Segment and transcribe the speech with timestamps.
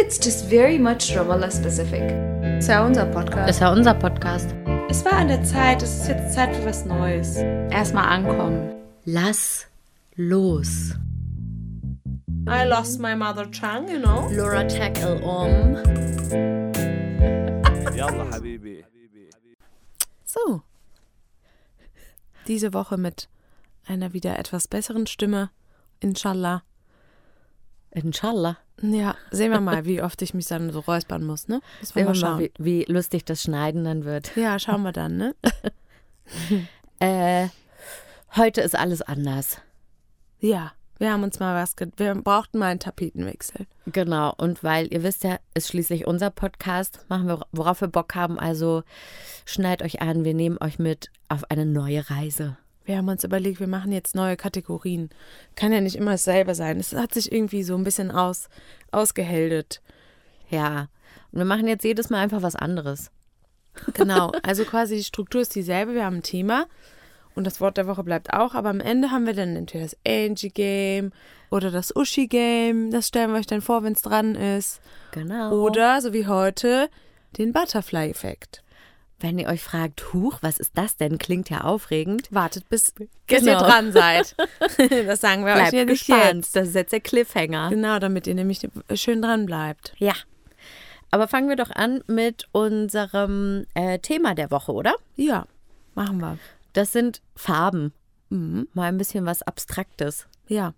[0.00, 2.02] it's just very much Ramallah specific.
[2.58, 3.50] Es war unser Podcast.
[3.50, 4.54] Es war unser Podcast.
[4.88, 7.36] Es war an der Zeit, es ist jetzt Zeit für was Neues.
[7.70, 8.74] Erstmal ankommen.
[9.04, 9.66] Lass
[10.16, 10.94] los.
[12.48, 14.28] I lost my mother tongue, you know.
[14.32, 15.76] Laura tackle um.
[17.94, 18.84] Yalla, Habibi.
[20.24, 20.62] So.
[22.46, 23.28] Diese Woche mit
[23.86, 25.50] einer wieder etwas besseren Stimme.
[26.00, 26.62] Inshallah.
[27.90, 28.56] Inshallah.
[28.82, 31.60] Ja, sehen wir mal, wie oft ich mich dann so räuspern muss, ne?
[31.80, 32.38] Müssen Sehen wir mal, schauen.
[32.38, 34.34] wie, wie lustig das Schneiden dann wird.
[34.36, 35.34] Ja, schauen wir dann, ne?
[37.02, 37.48] Äh,
[38.36, 39.62] heute ist alles anders.
[40.38, 43.66] Ja, wir haben uns mal was, wir brauchten mal einen Tapetenwechsel.
[43.86, 44.34] Genau.
[44.36, 47.06] Und weil ihr wisst ja, ist schließlich unser Podcast.
[47.08, 48.38] Machen wir, worauf wir Bock haben.
[48.38, 48.82] Also
[49.46, 50.24] schneid euch an.
[50.24, 52.58] Wir nehmen euch mit auf eine neue Reise.
[52.84, 55.10] Wir haben uns überlegt, wir machen jetzt neue Kategorien.
[55.54, 56.78] Kann ja nicht immer dasselbe sein.
[56.78, 58.48] Es hat sich irgendwie so ein bisschen aus,
[58.90, 59.80] ausgeheldet.
[60.48, 60.88] Ja.
[61.32, 63.10] Und wir machen jetzt jedes Mal einfach was anderes.
[63.94, 65.94] Genau, also quasi die Struktur ist dieselbe.
[65.94, 66.66] Wir haben ein Thema
[67.34, 69.96] und das Wort der Woche bleibt auch, aber am Ende haben wir dann entweder das
[70.06, 71.12] Angie-Game
[71.50, 72.90] oder das Uschi-Game.
[72.90, 74.80] Das stellen wir euch dann vor, wenn es dran ist.
[75.12, 75.52] Genau.
[75.52, 76.88] Oder, so wie heute,
[77.38, 78.62] den Butterfly-Effekt.
[79.20, 81.18] Wenn ihr euch fragt, huch, was ist das denn?
[81.18, 82.28] Klingt ja aufregend.
[82.32, 83.52] Wartet, bis, bis Genau.
[83.52, 84.34] ihr dran seid.
[85.06, 86.34] das sagen wir euch Bleibt ja nicht gespannt.
[86.36, 86.56] jetzt.
[86.56, 87.70] Das ist jetzt der Cliffhanger.
[87.70, 89.94] Genau, damit ihr nämlich schön dran bleibt.
[89.98, 90.14] Ja.
[91.10, 94.94] Aber fangen wir doch an mit unserem äh, Thema der Woche, oder?
[95.16, 95.46] Ja,
[95.94, 96.38] machen wir.
[96.72, 97.92] Das sind Farben.
[98.28, 98.68] Mhm.
[98.74, 100.26] Mal ein bisschen was Abstraktes.
[100.46, 100.74] Ja,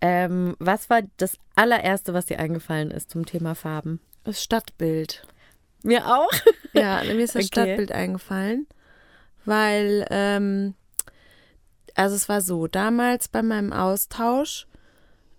[0.00, 4.00] Ähm, was war das allererste, was dir eingefallen ist zum Thema Farben?
[4.24, 5.22] das Stadtbild.
[5.82, 6.30] Mir auch.
[6.72, 7.46] Ja, mir ist das Okay.
[7.46, 8.66] Stadtbild eingefallen,
[9.44, 10.74] weil, ähm,
[11.94, 14.66] also es war so, damals bei meinem Austausch,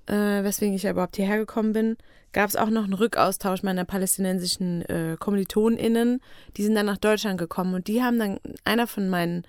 [0.08, 1.98] äh, weswegen ich ja überhaupt hierher gekommen bin,
[2.32, 6.22] gab es auch noch einen Rückaustausch meiner palästinensischen äh, KommilitonInnen.
[6.58, 9.46] Die sind dann nach Deutschland gekommen und die haben dann, einer von meinen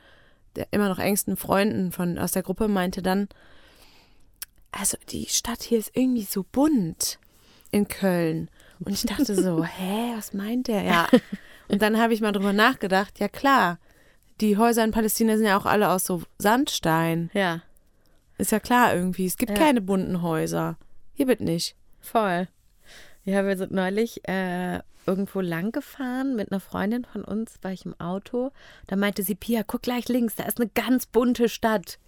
[0.57, 3.29] der immer noch engsten Freunden von, aus der Gruppe meinte dann,
[4.73, 7.19] also die Stadt hier ist irgendwie so bunt
[7.71, 8.51] in Köln.
[8.85, 10.83] Und ich dachte so, hä, was meint der?
[10.83, 11.09] Ja.
[11.69, 13.79] Und dann habe ich mal drüber nachgedacht, ja klar,
[14.41, 17.31] die Häuser in Palästina sind ja auch alle aus so Sandstein.
[17.35, 17.63] Ja,
[18.39, 19.27] Ist ja klar irgendwie.
[19.27, 19.57] Es gibt Ja.
[19.59, 20.77] keine bunten Häuser.
[21.15, 21.77] Hier wird nicht.
[22.01, 22.49] voll.
[23.25, 27.85] Ja, wir sind neulich äh, irgendwo lang gefahren mit einer Freundin von uns, war ich
[27.85, 28.51] im Auto.
[28.87, 31.99] Da meinte sie, Pia, guck gleich links, da ist eine ganz bunte Stadt.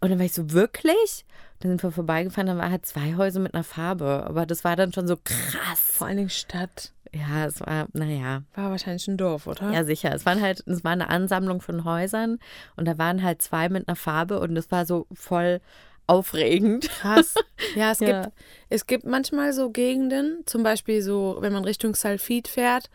[0.00, 1.26] Und dann war ich so, wirklich?
[1.60, 4.24] Dann sind wir vorbeigefahren, dann war halt zwei Häuser mit einer Farbe.
[4.28, 5.80] Aber das war dann schon so krass.
[5.80, 6.92] Vor allen Dingen Stadt.
[7.12, 9.72] Ja, es war, naja, War wahrscheinlich ein Dorf, oder?
[9.72, 10.14] ja sicher.
[10.14, 12.38] Es waren halt, es war eine Ansammlung von Häusern
[12.76, 15.60] und da waren halt zwei mit einer Farbe und das war so voll
[16.06, 16.88] aufregend.
[16.88, 17.34] Krass.
[17.74, 18.22] Ja, es Ja.
[18.24, 18.34] gibt
[18.68, 22.90] es gibt manchmal so Gegenden, zum Beispiel so, wenn man Richtung Salfit fährt,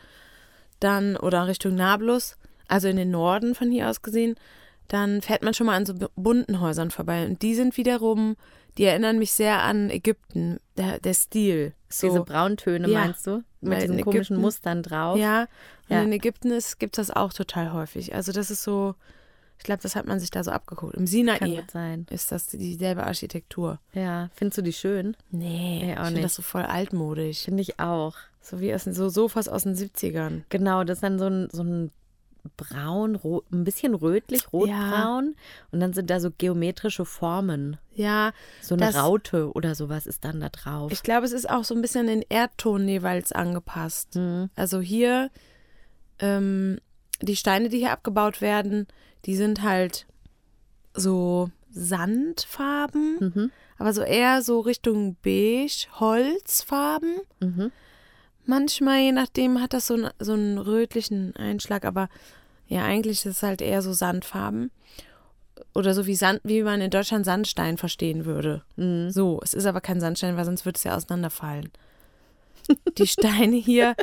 [0.79, 2.37] dann oder Richtung Nablus,
[2.67, 4.35] also in den Norden von hier aus gesehen,
[4.87, 8.35] dann fährt man schon mal an so bu- bunten Häusern vorbei und die sind wiederum,
[8.77, 11.73] die erinnern mich sehr an Ägypten, der, der Stil.
[11.89, 13.43] So, Diese Brauntöne, Ja, meinst du?
[13.61, 15.17] Mit diesen komischen Ägypten- Mustern drauf.
[15.17, 16.01] Ja, und Ja.
[16.03, 16.49] in Ägypten
[16.79, 18.13] gibt es das auch total häufig.
[18.15, 18.95] Also das ist so,
[19.59, 20.95] ich glaube, das hat man sich da so abgeguckt.
[20.95, 21.63] Im Sinai
[22.09, 23.79] ist das dieselbe Architektur.
[23.93, 25.15] Ja, findest du die schön?
[25.29, 27.43] Nee, Nee, auch ich finde das so voll altmodisch.
[27.43, 28.15] Finde ich auch.
[28.41, 30.41] So wie aus den, so Sofas aus den 70ern.
[30.49, 31.91] Genau, das ist dann so ein, so ein
[32.57, 33.19] braun,
[33.51, 35.35] ein bisschen rötlich, rotbraun.
[35.71, 37.77] Und dann sind da so geometrische Formen.
[37.93, 38.31] Ja,
[38.61, 40.91] So eine Das- Raute oder sowas ist dann da drauf.
[40.91, 44.15] ich glaube, es ist auch so ein bisschen den Erdton jeweils angepasst.
[44.15, 44.49] Mhm.
[44.55, 45.29] Also hier,
[46.19, 46.79] ähm,
[47.21, 48.87] die Steine, die hier abgebaut werden,
[49.25, 50.05] die sind halt
[50.93, 53.51] so Sandfarben, Mhm.
[53.77, 57.15] aber so eher so Richtung beige, Holzfarben.
[57.39, 57.71] Mhm.
[58.45, 62.09] Manchmal, je nachdem, hat das so, einen- so einen rötlichen Einschlag, aber
[62.67, 64.71] ja, eigentlich ist es halt eher so Sandfarben.
[65.75, 68.63] Oder so wie Sand, wie man in Deutschland Sandstein verstehen würde.
[68.75, 69.11] Mhm.
[69.11, 71.71] So, es ist aber kein Sandstein, weil sonst würde es ja auseinanderfallen.
[72.97, 73.93] Die Steine hier,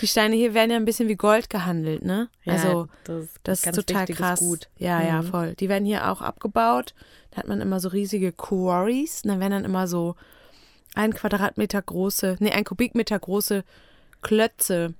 [0.00, 2.28] die Steine hier werden ja ein bisschen wie Gold gehandelt, ne?
[2.44, 4.38] Ja, also, das, das ist total krass.
[4.38, 4.68] Gut.
[4.78, 5.26] Ja, ja, Mhm.
[5.26, 5.54] voll.
[5.56, 6.94] Die werden hier auch abgebaut.
[7.32, 9.22] Da hat man immer so riesige Quarries.
[9.24, 10.14] Und dann werden dann immer so
[10.94, 13.64] ein Quadratmeter große, nee, ein Kubikmeter große
[14.22, 14.94] Klötze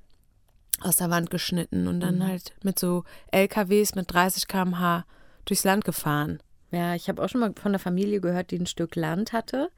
[0.80, 2.26] aus der Wand geschnitten und dann Mhm.
[2.26, 5.04] halt mit so LKWs mit 30 km/h
[5.46, 6.40] durchs Land gefahren.
[6.72, 9.70] Ja, ich habe auch schon mal von einer Familie gehört, die ein Stück Land hatte.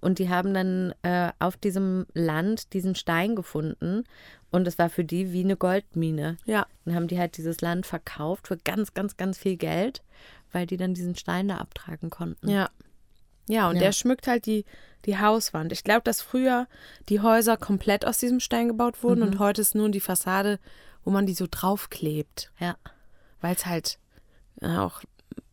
[0.00, 4.02] Und die haben dann äh, auf diesem Land diesen Stein gefunden.
[4.50, 6.36] Und es war für die wie eine Goldmine.
[6.44, 6.66] Ja.
[6.84, 10.02] Dann haben die halt dieses Land verkauft für ganz, ganz, ganz viel Geld,
[10.50, 12.48] weil die dann diesen Stein da abtragen konnten.
[12.50, 12.68] Ja.
[13.48, 13.82] Ja, und Ja.
[13.82, 14.64] der schmückt halt die,
[15.04, 15.72] die Hauswand.
[15.72, 16.66] Ich glaube, dass früher
[17.08, 19.26] die Häuser komplett aus diesem Stein gebaut wurden Mhm.
[19.26, 20.58] und heute ist nur die Fassade,
[21.04, 22.76] wo man die so draufklebt, Ja.
[23.40, 23.98] weil es halt
[24.60, 25.02] äh, auch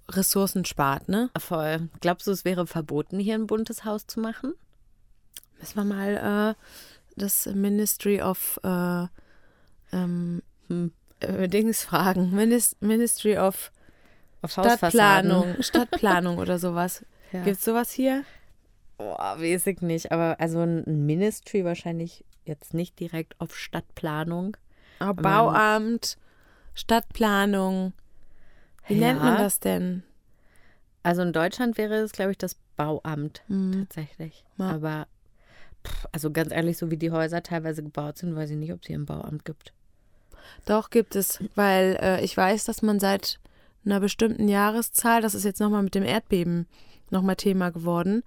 [0.08, 1.30] Ressourcen spart, ne?
[1.38, 1.90] Voll.
[2.02, 4.54] Glaubst du, es wäre verboten, hier ein buntes Haus zu machen?
[5.60, 6.64] Müssen wir mal äh,
[7.20, 9.08] das Ministry of äh,
[9.92, 10.92] ähm, Hm.
[11.22, 12.32] äh, Dings fragen.
[12.36, 13.72] Minis Ministry of
[14.44, 17.04] Auf Stadtplanung, Stadtplanung oder sowas.
[17.32, 17.44] Ja.
[17.44, 18.24] Gibt's sowas hier?
[18.98, 20.12] Boah, weiß ich nicht.
[20.12, 24.58] Aber also ein Ministry wahrscheinlich jetzt nicht direkt auf Stadtplanung.
[25.00, 26.18] Ah, Bauamt,
[26.74, 27.94] Stadtplanung.
[28.88, 29.44] Wie nennt man Ja.
[29.44, 30.04] das denn?
[31.04, 33.86] Also in Deutschland wäre es, glaube ich, das Bauamt Hm.
[33.88, 34.44] tatsächlich.
[34.58, 34.72] Ja.
[34.72, 35.08] Aber
[35.86, 38.82] pff, also ganz ehrlich, so wie die Häuser teilweise gebaut sind, weiß ich nicht, ob
[38.82, 39.74] es hier ein Bauamt gibt.
[40.66, 43.40] Doch, gibt es, weil äh, ich weiß, dass man seit
[43.86, 46.68] einer bestimmten Jahreszahl, das ist jetzt nochmal mit dem Erdbeben
[47.12, 48.24] nochmal Thema geworden,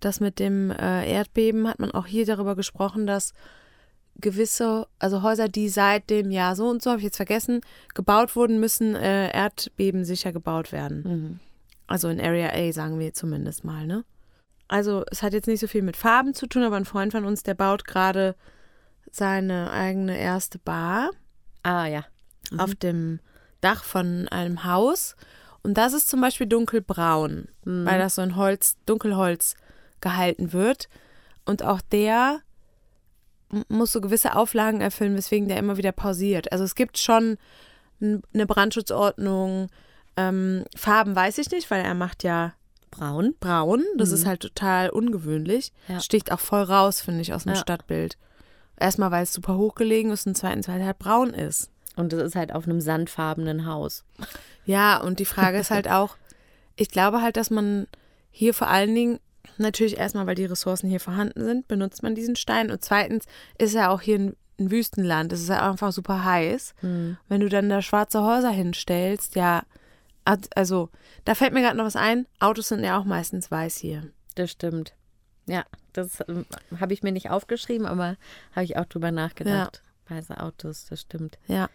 [0.00, 3.32] dass mit dem äh, Erdbeben hat man auch hier darüber gesprochen, dass
[4.18, 7.60] gewisse, also Häuser, die seit dem Jahr so und so, habe ich jetzt vergessen,
[7.94, 11.02] gebaut wurden, müssen äh, erdbebensicher gebaut werden.
[11.02, 11.40] Mhm.
[11.86, 14.04] Also in Area A, sagen wir zumindest mal, ne?
[14.68, 17.24] Also es hat jetzt nicht so viel mit Farben zu tun, aber ein Freund von
[17.24, 18.34] uns, der baut gerade
[19.12, 21.10] seine eigene erste Bar
[21.62, 22.04] Ah ja.
[22.58, 23.20] auf dem
[23.60, 25.16] Dach von einem Haus.
[25.66, 29.56] Und das ist zum Beispiel dunkelbraun, weil das so in Holz, Dunkelholz
[30.00, 30.88] gehalten wird.
[31.44, 32.40] Und auch der
[33.68, 36.52] muss so gewisse Auflagen erfüllen, weswegen der immer wieder pausiert.
[36.52, 37.36] Also es gibt schon
[38.00, 39.68] eine Brandschutzordnung.
[40.16, 42.52] Ähm, Farben weiß ich nicht, weil er macht ja
[42.92, 43.34] Braun.
[43.40, 43.82] braun.
[43.96, 45.72] Das ist halt total ungewöhnlich.
[45.88, 46.00] Ja.
[46.00, 47.56] Sticht auch voll raus, finde ich, aus dem Ja.
[47.58, 48.16] Stadtbild.
[48.78, 51.70] Erstmal, weil es super hochgelegen ist und zweitens, weil er halt braun ist.
[51.96, 54.04] Und das ist halt auf einem sandfarbenen Haus.
[54.64, 56.16] Ja, und die Frage ist halt auch,
[56.76, 57.86] ich glaube halt, dass man
[58.30, 59.18] hier vor allen Dingen,
[59.58, 62.70] natürlich erstmal, weil die Ressourcen hier vorhanden sind, benutzt man diesen Stein.
[62.70, 63.24] Und zweitens
[63.58, 65.32] ist ja auch hier ein, ein Wüstenland.
[65.32, 66.74] Es ist ja einfach super heiß.
[67.28, 69.62] Wenn du dann da schwarze Häuser hinstellst, ja,
[70.54, 70.90] also
[71.24, 72.26] da fällt mir gerade noch was ein.
[72.40, 74.10] Autos sind ja auch meistens weiß hier.
[74.34, 74.94] Das stimmt.
[75.46, 76.44] Ja, das ähm,
[76.80, 78.16] habe ich mir nicht aufgeschrieben, aber
[78.52, 79.82] habe ich auch drüber nachgedacht.
[80.08, 81.38] Weiße Autos, das stimmt.
[81.46, 81.68] Ja.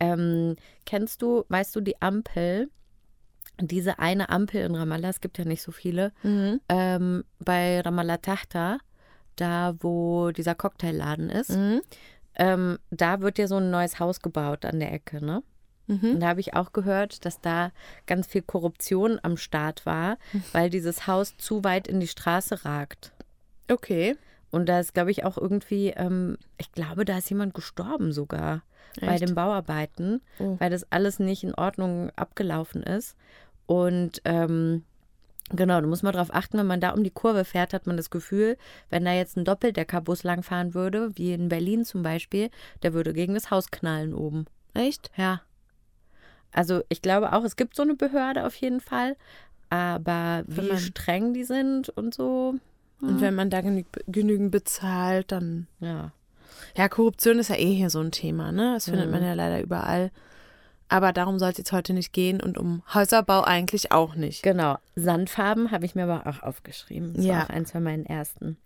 [0.00, 0.56] Ähm,
[0.86, 2.68] kennst du, weißt du, die Ampel,
[3.60, 6.60] diese eine Ampel in Ramallah, es gibt ja nicht so viele, Mhm.
[6.68, 8.78] ähm, bei Ramallah Tahta,
[9.36, 11.82] da wo dieser Cocktailladen ist, Mhm.
[12.36, 15.42] ähm, da wird ja so ein neues Haus gebaut an der Ecke, ne?
[15.88, 16.12] Mhm.
[16.14, 17.72] Und da habe ich auch gehört, dass da
[18.06, 20.16] ganz viel Korruption am Start war,
[20.52, 23.12] weil dieses Haus zu weit in die Straße ragt.
[23.70, 24.16] Okay.
[24.52, 28.62] Und da ist, glaube ich, auch irgendwie, ähm, ich glaube, da ist jemand gestorben sogar
[29.00, 29.26] bei Echt?
[29.26, 30.56] den Bauarbeiten, Oh.
[30.60, 33.16] weil das alles nicht in Ordnung abgelaufen ist.
[33.66, 34.84] Und ähm,
[35.50, 37.96] genau, du musst mal drauf achten, wenn man da um die Kurve fährt, hat man
[37.96, 38.58] das Gefühl,
[38.90, 42.50] wenn da jetzt ein Doppeldeckerbus langfahren würde, wie in Berlin zum Beispiel,
[42.82, 44.44] der würde gegen das Haus knallen oben.
[44.74, 45.10] Echt?
[45.16, 45.40] Ja.
[46.52, 49.16] Also ich glaube auch, es gibt so eine Behörde auf jeden Fall,
[49.70, 52.56] aber wie man- streng die sind und so,
[53.02, 55.66] Und wenn man da genü genügend bezahlt, dann.
[55.80, 56.12] ja.
[56.76, 58.72] Ja, Korruption ist ja eh hier so ein Thema, ne?
[58.74, 59.12] Das findet Mhm.
[59.12, 60.10] man ja leider überall.
[60.88, 64.42] Aber darum soll es jetzt heute nicht gehen und um Häuserbau eigentlich auch nicht.
[64.42, 67.14] Genau, Sandfarben habe ich mir aber auch aufgeschrieben.
[67.14, 67.34] Das Ja.
[67.38, 68.56] war auch eins von meinen ersten.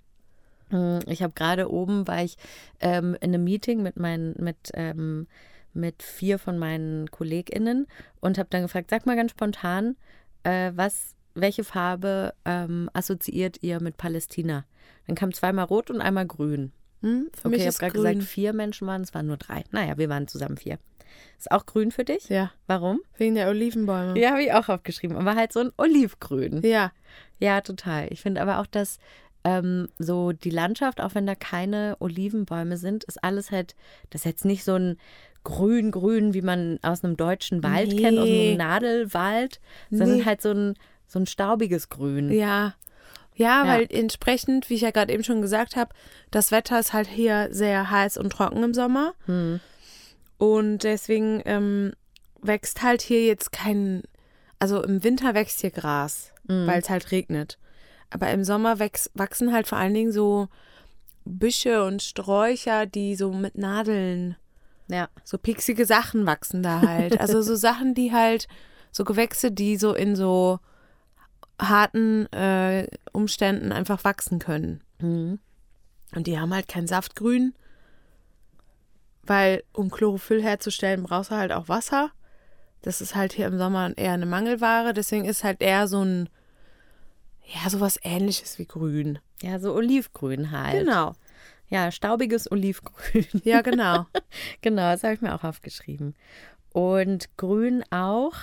[0.71, 2.37] Mm, Ich habe gerade oben, war ich
[2.81, 5.27] ähm, in einem Meeting mit meinen, mit, ähm,
[5.73, 7.87] mit vier von meinen KollegInnen
[8.21, 9.97] und habe dann gefragt, sag mal ganz spontan,
[10.45, 14.65] äh, was, welche Farbe ähm, assoziiert ihr mit Palästina?
[15.07, 16.73] Dann kam zweimal rot und einmal grün.
[17.03, 17.29] Hm?
[17.33, 19.63] Für okay, mich ich habe gerade gesagt, vier Menschen waren, es waren nur drei.
[19.71, 20.79] Naja, wir waren zusammen vier.
[21.39, 22.29] Ist auch grün für dich?
[22.29, 23.01] ja, Warum?
[23.17, 24.19] wegen der Olivenbäume.
[24.19, 25.17] Ja, habe ich auch aufgeschrieben.
[25.17, 26.61] Aber halt so ein Olivgrün.
[26.65, 26.93] Ja,
[27.39, 28.09] Ja, total.
[28.11, 28.99] Ich finde aber auch, dass
[29.45, 33.77] ähm, so die Landschaft, auch wenn da keine Olivenbäume sind, ist alles halt,
[34.11, 34.97] das ist jetzt nicht so ein
[35.45, 38.03] grün-grün, wie man aus einem deutschen Wald Nee.
[38.03, 40.25] kennt, aus einem Nadelwald, sondern Nee.
[40.25, 40.75] halt so ein,
[41.07, 42.31] so ein staubiges Grün.
[42.31, 42.75] ja.
[43.39, 43.69] Ja, Ja.
[43.69, 45.95] weil entsprechend, wie ich ja gerade eben schon gesagt habe,
[46.31, 49.13] das Wetter ist halt hier sehr heiß und trocken im Sommer.
[49.27, 49.61] Hm.
[50.39, 51.93] Und deswegen ähm,
[52.41, 54.03] wächst halt hier jetzt kein,
[54.59, 56.67] also im Winter wächst hier Gras, Mhm.
[56.67, 57.59] weil es halt regnet.
[58.09, 60.49] Aber im Sommer wächst, wachsen halt vor allen Dingen so
[61.27, 64.37] Büsche und Sträucher, die so mit Nadeln,
[64.89, 65.09] Ja.
[65.25, 67.21] so pieksige Sachen wachsen da halt.
[67.21, 68.49] Also so Sachen, die halt,
[68.93, 70.59] so Gewächse, die so in so
[71.61, 74.83] harten äh, Umständen einfach wachsen können.
[75.01, 75.39] Mhm.
[76.15, 77.55] Und die haben halt kein Saftgrün,
[79.23, 82.11] weil um Chlorophyll herzustellen, brauchst du halt auch Wasser.
[82.83, 86.29] Das ist halt hier im Sommer eher eine Mangelware, deswegen ist halt eher so ein,
[87.45, 89.19] Ja, sowas ähnliches wie grün.
[89.43, 90.81] Ja, so olivgrün halt.
[90.81, 91.15] Genau.
[91.69, 93.27] Ja, staubiges Olivgrün.
[93.45, 94.07] Ja, genau.
[94.63, 96.15] genau, das habe ich mir auch aufgeschrieben.
[96.73, 98.35] Und grün auch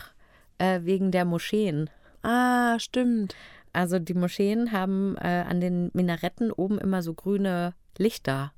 [0.58, 1.90] äh, wegen der Moscheen.
[2.24, 3.36] Ah, stimmt.
[3.72, 8.54] Also die Moscheen haben äh, an den Minaretten oben immer so grüne Lichter.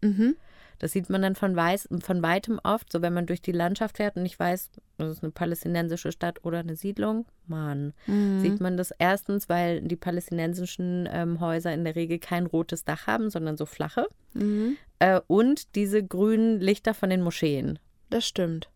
[0.00, 0.36] Mhm.
[0.78, 3.96] Das sieht man dann von, weiß, von weitem oft, so wenn man durch die Landschaft
[3.96, 7.26] fährt und nicht weiß, das ist eine palästinensische Stadt oder eine Siedlung.
[7.46, 12.84] Mann, sieht man das erstens, weil die palästinensischen ähm, Häuser in der Regel kein rotes
[12.84, 14.08] Dach haben, sondern so flache.
[14.34, 14.76] Mhm.
[14.98, 17.78] Äh, und diese grünen Lichter von den Moscheen.
[18.10, 18.68] Das stimmt.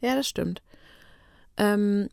[0.00, 0.62] Ja, das stimmt.
[1.56, 2.08] Ähm,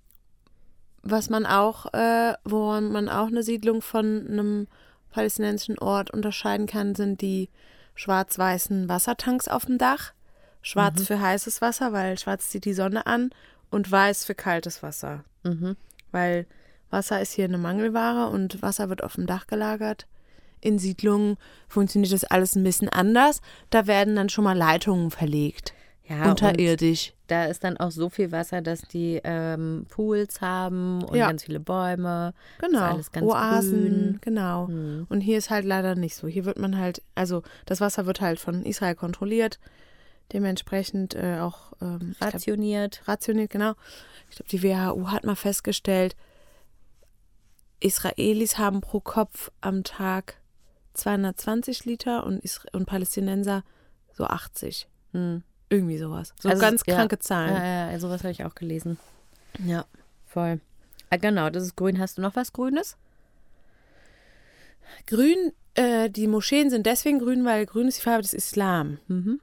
[1.01, 4.67] was man auch, äh, woran man auch eine Siedlung von einem
[5.11, 7.49] palästinensischen Ort unterscheiden kann, sind die
[7.95, 10.13] schwarz-weißen Wassertanks auf dem Dach.
[10.61, 13.31] Schwarz für heißes Wasser, weil schwarz zieht die Sonne an
[13.71, 15.23] und weiß für kaltes Wasser.
[15.43, 15.77] Mhm.
[16.11, 16.45] Weil
[16.89, 20.05] Wasser ist hier eine Mangelware und Wasser wird auf dem Dach gelagert.
[20.61, 21.37] In Siedlungen
[21.67, 23.41] funktioniert das alles ein bisschen anders.
[23.69, 25.73] Da werden dann schon mal Leitungen verlegt.
[26.09, 27.13] Ja, unterirdisch.
[27.27, 31.27] da ist dann auch so viel Wasser, dass die ähm, Pools haben und Ja.
[31.27, 32.33] ganz viele Bäume.
[32.59, 32.97] Genau.
[32.97, 34.17] Ist Oasen, grün.
[34.21, 34.67] genau.
[34.67, 35.05] Hm.
[35.07, 36.27] Und hier ist halt leider nicht so.
[36.27, 39.59] Hier wird man halt, also das Wasser wird halt von Israel kontrolliert,
[40.33, 43.01] dementsprechend äh, auch ähm, ich glaub, Rationiert.
[43.07, 43.73] rationiert, genau.
[44.31, 46.15] Ich glaube, die WHO hat mal festgestellt,
[47.79, 50.35] Israelis haben pro Kopf am Tag
[50.95, 53.63] 220 Liter und, Isra und Palästinenser
[54.11, 54.87] so 80.
[55.13, 55.43] Hm.
[55.69, 56.33] Irgendwie sowas.
[56.39, 56.95] So Also, ganz ja.
[56.95, 57.55] kranke Zahlen.
[57.55, 58.97] Ja, ja, sowas habe ich auch gelesen.
[59.65, 59.85] ja.
[60.25, 60.59] Voll.
[61.09, 61.97] Ah, genau, das ist grün.
[61.97, 62.95] Hast du noch was Grünes?
[65.07, 68.99] Grün, äh, die Moscheen sind deswegen grün, weil grün ist die Farbe des Islam.
[69.07, 69.39] Mhm.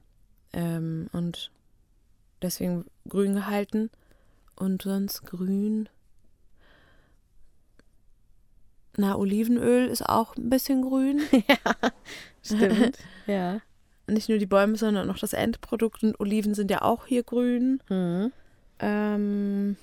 [0.53, 1.51] Ähm, und
[2.41, 3.89] deswegen grün gehalten.
[4.55, 5.89] Und sonst grün.
[8.95, 11.21] Na, Olivenöl ist auch ein bisschen grün.
[12.41, 12.97] Stimmt.
[13.27, 13.59] ja.
[14.09, 16.03] Nicht nur die Bäume, sondern auch das Endprodukt.
[16.03, 17.81] Und Oliven sind ja auch hier grün.
[17.89, 18.31] Mhm.
[18.79, 19.75] Ähm,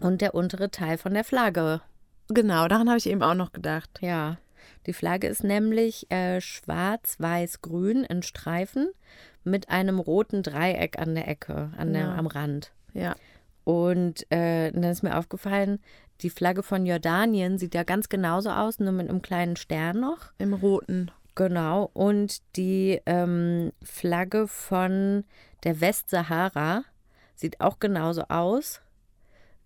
[0.00, 1.80] Und der untere Teil von der Flagge.
[2.28, 3.90] genau, daran habe ich eben auch noch gedacht.
[4.00, 4.38] Ja.
[4.86, 8.88] Die Flagge ist nämlich äh, schwarz-weiß-grün in Streifen
[9.44, 12.14] mit einem roten Dreieck an der Ecke, an der, Ja.
[12.14, 12.72] am Rand.
[12.94, 13.14] Ja.
[13.64, 15.78] Und äh, dann ist mir aufgefallen,
[16.20, 20.32] die Flagge von Jordanien sieht ja ganz genauso aus, nur mit einem kleinen Stern noch.
[20.38, 21.10] Im roten.
[21.34, 21.90] Genau.
[21.94, 25.24] Und die ähm, Flagge von
[25.64, 26.84] der Westsahara
[27.34, 28.80] sieht auch genauso aus.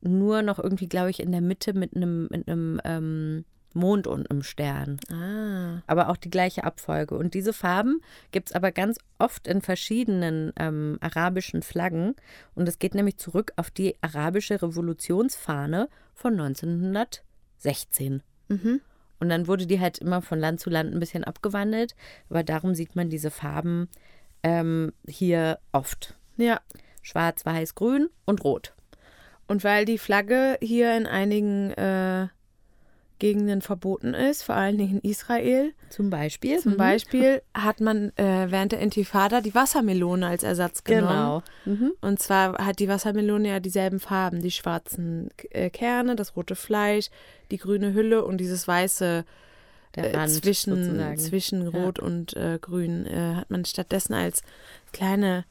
[0.01, 3.45] Nur noch irgendwie, glaube ich, in der Mitte mit einem, mit einem ähm,
[3.77, 4.99] Mond und einem Stern.
[5.11, 5.83] Ah.
[5.87, 7.17] Aber auch die gleiche Abfolge.
[7.17, 8.01] Und diese Farben
[8.33, 12.15] gibt es aber ganz oft in verschiedenen ähm, arabischen Flaggen.
[12.55, 18.23] Und es geht nämlich zurück auf die arabische Revolutionsfahne von 1916.
[18.49, 18.81] Mhm.
[19.19, 21.95] Und dann wurde die halt immer von Land zu Land ein bisschen abgewandelt.
[22.29, 23.89] Aber darum sieht man diese Farben
[24.43, 26.15] ähm, hier oft.
[26.37, 26.61] Ja.
[27.03, 28.75] Schwarz, Weiß, Grün und Rot.
[29.47, 32.27] Und weil die Flagge hier in einigen äh,
[33.19, 36.59] Gegenden verboten ist, vor allen Dingen in Israel, Zum Beispiel.
[36.59, 36.77] zum Mhm.
[36.77, 41.43] Beispiel hat man äh, während der Intifada die Wassermelone als Ersatz genommen.
[41.65, 41.77] Genau.
[41.77, 41.93] Mhm.
[42.01, 47.09] Und zwar hat die Wassermelone ja dieselben Farben, die schwarzen äh, Kerne, das rote Fleisch,
[47.51, 49.25] die grüne Hülle und dieses weiße
[49.97, 51.19] äh, Rand zwischen, sozusagen.
[51.19, 51.69] zwischen Ja.
[51.85, 54.43] Rot und äh, Grün äh, hat man stattdessen als
[54.93, 55.45] kleine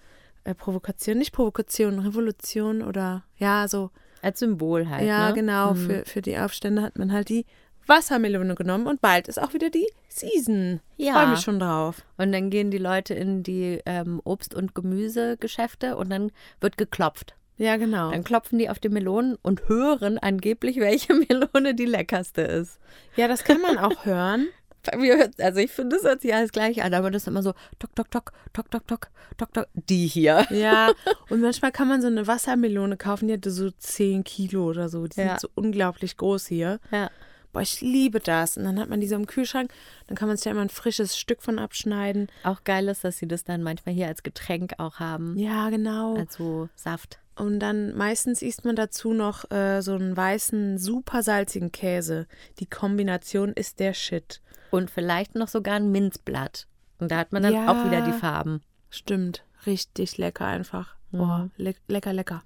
[0.43, 3.89] äh, Provokation, nicht Provokation, Revolution oder ja, so,
[4.25, 5.05] Als Symbol halt.
[5.05, 5.33] ja, ne?
[5.35, 5.77] genau, Mhm.
[5.77, 7.45] für, für die Aufstände hat man halt die
[7.87, 10.79] Wassermelone genommen und bald ist auch wieder die Season.
[10.97, 11.13] Ja.
[11.13, 12.01] Freue mich schon drauf.
[12.17, 17.35] Und dann gehen die Leute in die ähm, Obst- und Gemüsegeschäfte und dann wird geklopft.
[17.57, 18.11] Ja, genau.
[18.11, 22.79] Dann klopfen die auf die Melonen und hören angeblich, welche Melone die leckerste ist.
[23.15, 24.47] Ja, das kann man auch hören.
[24.91, 27.27] Bei mir hört- Also ich finde, das hört sich alles gleich an, aber das ist
[27.27, 29.67] immer so tok, tok, tok, tok, tok, tok, tok, tok.
[29.73, 30.45] Die hier.
[30.51, 30.91] Ja,
[31.29, 35.07] und manchmal kann man so eine Wassermelone kaufen, die hatte so 10 Kilo oder so.
[35.07, 35.29] Die Ja.
[35.29, 36.79] sind so unglaublich groß hier.
[36.91, 37.09] Ja.
[37.53, 38.57] Boah, ich liebe das.
[38.57, 39.71] Und dann hat man die so im Kühlschrank,
[40.07, 42.27] dann kann man sich da immer ein frisches Stück von abschneiden.
[42.43, 45.37] Auch geil ist, dass sie das dann manchmal hier als Getränk auch haben.
[45.37, 46.15] Ja, genau.
[46.17, 47.17] Also Saft.
[47.37, 52.27] Und dann meistens isst man dazu noch äh, so einen weißen, super salzigen Käse.
[52.59, 54.41] Die Kombination ist der Shit.
[54.75, 56.67] Und vielleicht noch sogar ein Minzblatt.
[56.99, 57.71] Und da hat man dann Ja.
[57.71, 58.61] auch wieder die Farben.
[58.89, 59.43] Stimmt.
[59.65, 60.95] Richtig lecker einfach.
[61.11, 61.19] Mhm.
[61.21, 62.43] Oh, le lecker, lecker.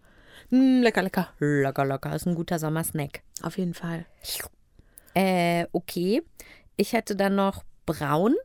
[0.51, 1.27] Mm, lecker, lecker.
[1.39, 2.15] Locker, locker.
[2.15, 3.21] Ist ein guter Sommersnack.
[3.41, 4.05] Auf jeden Fall.
[5.13, 6.21] Äh, okay.
[6.77, 8.35] Ich hätte dann noch braun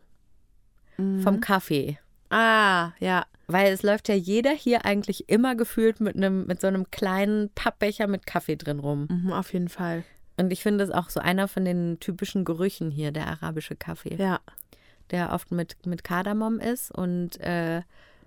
[0.96, 1.98] vom Kaffee.
[2.30, 3.26] Ah, ja.
[3.46, 7.50] Weil es läuft ja jeder hier eigentlich immer gefühlt mit einem, mit so einem kleinen
[7.50, 9.06] Pappbecher mit Kaffee drin rum.
[9.10, 10.04] Mhm, auf jeden Fall.
[10.36, 14.16] Und ich finde es auch so einer von den typischen Gerüchen hier, der arabische Kaffee,
[14.16, 14.40] Ja.
[15.10, 16.90] der oft mit, mit Kardamom ist.
[16.90, 17.82] Und äh,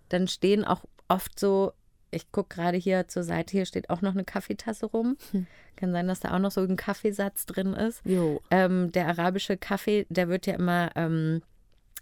[0.09, 1.73] dann stehen auch oft so,
[2.11, 5.17] ich gucke gerade hier zur Seite, hier steht auch noch eine Kaffeetasse rum.
[5.75, 8.01] Kann sein, dass da auch noch so ein Kaffeesatz drin ist.
[8.05, 8.41] Jo.
[8.51, 11.41] Ähm, der arabische Kaffee, der wird ja immer ähm,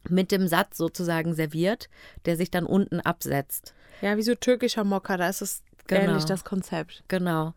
[0.07, 1.89] mit dem Satz sozusagen serviert,
[2.25, 3.73] der sich dann unten absetzt.
[4.01, 6.03] Ja, wie so türkischer Mokka, da ist es Genau.
[6.11, 7.03] ähnlich das Konzept.
[7.07, 7.53] Genau.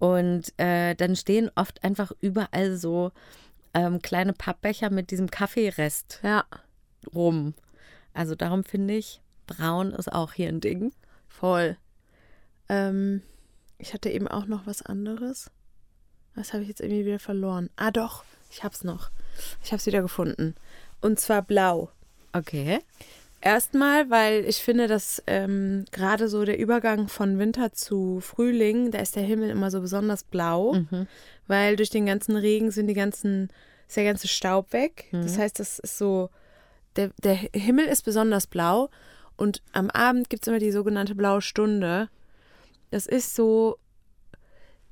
[0.00, 3.12] Und äh, dann stehen oft einfach überall so
[3.74, 6.44] ähm, kleine Pappbecher mit diesem Kaffeerest Ja,
[7.14, 7.54] rum.
[8.14, 10.92] Also darum finde ich, braun ist auch hier ein Ding.
[11.28, 11.76] voll.
[12.70, 13.22] Ähm,
[13.78, 15.50] ich hatte eben auch noch was anderes.
[16.34, 17.68] Das habe ich jetzt irgendwie wieder verloren.
[17.76, 19.10] Ah, doch, ich hab's noch.
[19.62, 20.54] Ich hab's wieder gefunden.
[21.02, 21.90] Und zwar blau.
[22.32, 22.78] Okay.
[23.42, 28.98] Erstmal, weil ich finde, dass ähm, gerade so der Übergang von Winter zu Frühling, da
[28.98, 30.74] ist der Himmel immer so besonders blau,
[31.46, 33.48] weil durch den ganzen Regen sind die ganzen,
[33.88, 35.06] ist der ganze Staub weg.
[35.22, 36.28] Das heißt, das ist so,
[36.96, 38.90] der, der Himmel ist besonders blau
[39.36, 42.10] und am Abend gibt es immer die sogenannte blaue Stunde.
[42.90, 43.78] Das ist so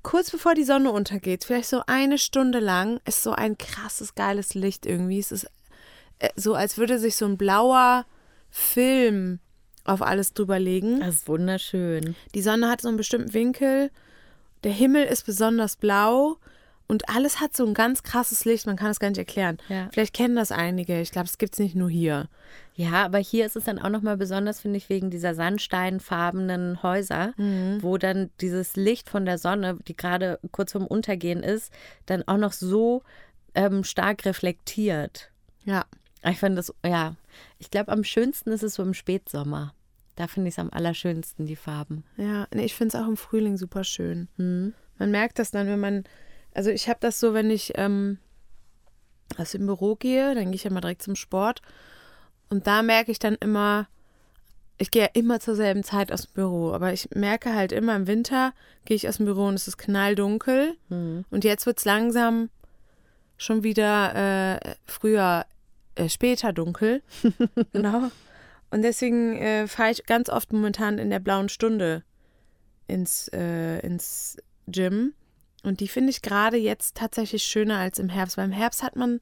[0.03, 4.55] kurz bevor die Sonne untergeht, vielleicht so eine Stunde lang, ist so ein krasses, geiles
[4.55, 5.19] Licht irgendwie.
[5.19, 5.51] Es ist
[6.19, 8.07] äh, so, als würde sich so ein blauer
[8.59, 9.39] Film
[9.85, 11.01] auf alles drüber legen.
[11.01, 12.15] Das ist wunderschön.
[12.35, 13.91] Die Sonne hat so einen bestimmten Winkel,
[14.65, 16.37] der Himmel ist besonders blau
[16.89, 19.59] und alles hat so ein ganz krasses Licht, man kann es gar nicht erklären.
[19.69, 19.89] Ja.
[19.93, 22.29] Vielleicht kennen das einige, ich glaube, es gibt es nicht nur hier.
[22.75, 27.35] Ja, aber hier ist es dann auch nochmal besonders, finde ich, wegen dieser sandsteinfarbenen Häuser,
[27.81, 31.73] wo dann dieses Licht von der Sonne, die gerade kurz vorm Untergehen ist,
[32.07, 33.03] dann auch noch so
[33.55, 35.31] ähm, stark reflektiert.
[35.65, 35.85] Ja,
[36.25, 37.15] Ich finde das, ja,
[37.59, 39.75] ich glaube, am schönsten ist es so im Spätsommer.
[40.17, 42.05] Da finde ich es am allerschönsten, die Farben.
[42.17, 44.29] ja, nee, ich finde es auch im Frühling super schön.
[44.37, 46.05] Man merkt das dann, wenn man,
[46.55, 48.19] also ich habe das so, wenn ich ähm,
[49.37, 51.63] aus dem Büro gehe, dann gehe ich ja mal direkt zum Sport
[52.51, 53.87] und da merke ich dann immer,
[54.77, 57.95] ich gehe ja immer zur selben Zeit aus dem Büro, aber ich merke halt immer
[57.95, 58.53] im Winter
[58.87, 60.77] gehe ich aus dem Büro und es ist knalldunkel
[61.31, 62.51] und jetzt wird es langsam
[63.37, 65.47] schon wieder äh, früher,
[65.99, 67.03] äh, später dunkel.
[67.73, 68.11] genau.
[68.71, 72.03] Und deswegen äh, fahre ich ganz oft momentan in der blauen Stunde
[72.87, 75.15] ins, äh, ins Gym.
[75.63, 78.37] Und die finde ich gerade jetzt tatsächlich schöner als im Herbst.
[78.37, 79.21] Weil im Herbst hat man,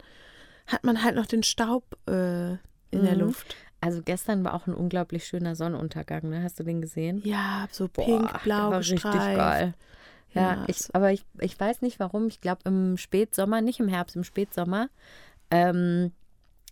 [0.67, 2.53] hat man halt noch den Staub äh,
[2.91, 3.21] in der Mhm.
[3.21, 3.57] Luft.
[3.81, 6.43] Also gestern war auch ein unglaublich schöner Sonnenuntergang, ne?
[6.43, 7.21] Hast du den gesehen?
[7.25, 9.75] Ja, so Boah, pink, der blau war richtig geil.
[10.35, 12.27] Ja, Ja, ich, aber ich, ich weiß nicht warum.
[12.27, 14.89] Ich glaube im Spätsommer, nicht im Herbst, im Spätsommer,
[15.51, 16.13] ähm,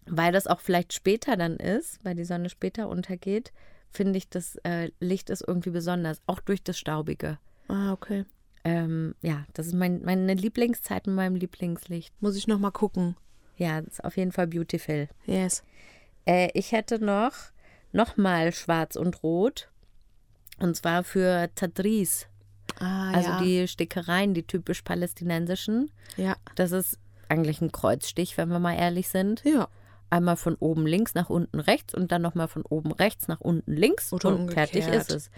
[0.07, 3.53] weil das auch vielleicht später dann ist, weil die Sonne später untergeht,
[3.91, 7.39] finde ich, das äh, Licht ist irgendwie besonders, auch durch das Staubige.
[7.69, 8.25] Ah, okay.
[8.65, 12.13] Ähm, ja, das ist mein, meine Lieblingszeit mit meinem Lieblingslicht.
[12.21, 13.17] Muss ich noch mal gucken.
[13.57, 15.09] Ja, ist auf jeden Fall beautiful.
[15.27, 15.63] Yes.
[16.27, 17.33] Äh, ich hätte noch,
[17.93, 19.71] noch mal schwarz und rot.
[20.59, 22.27] Und zwar für Tadris.
[22.81, 23.43] Ah, Also ja.
[23.43, 25.91] die Stickereien, die typisch palästinensischen.
[26.17, 26.37] ja.
[26.57, 29.43] Das ist eigentlich ein Kreuzstich, wenn wir mal ehrlich sind.
[29.45, 29.69] Ja.
[30.15, 33.73] Einmal von oben links nach unten rechts und dann nochmal von oben rechts nach unten
[33.75, 35.11] links Oder und fertig umgekehrt.
[35.11, 35.31] ist es.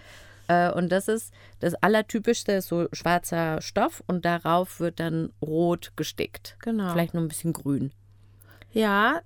[0.47, 5.93] Äh, und das ist das Allertypischste, ist so schwarzer Stoff und darauf wird dann rot
[5.95, 6.57] gestickt.
[6.61, 6.91] Genau.
[6.91, 7.91] Vielleicht nur ein bisschen grün.
[8.71, 9.21] Ja,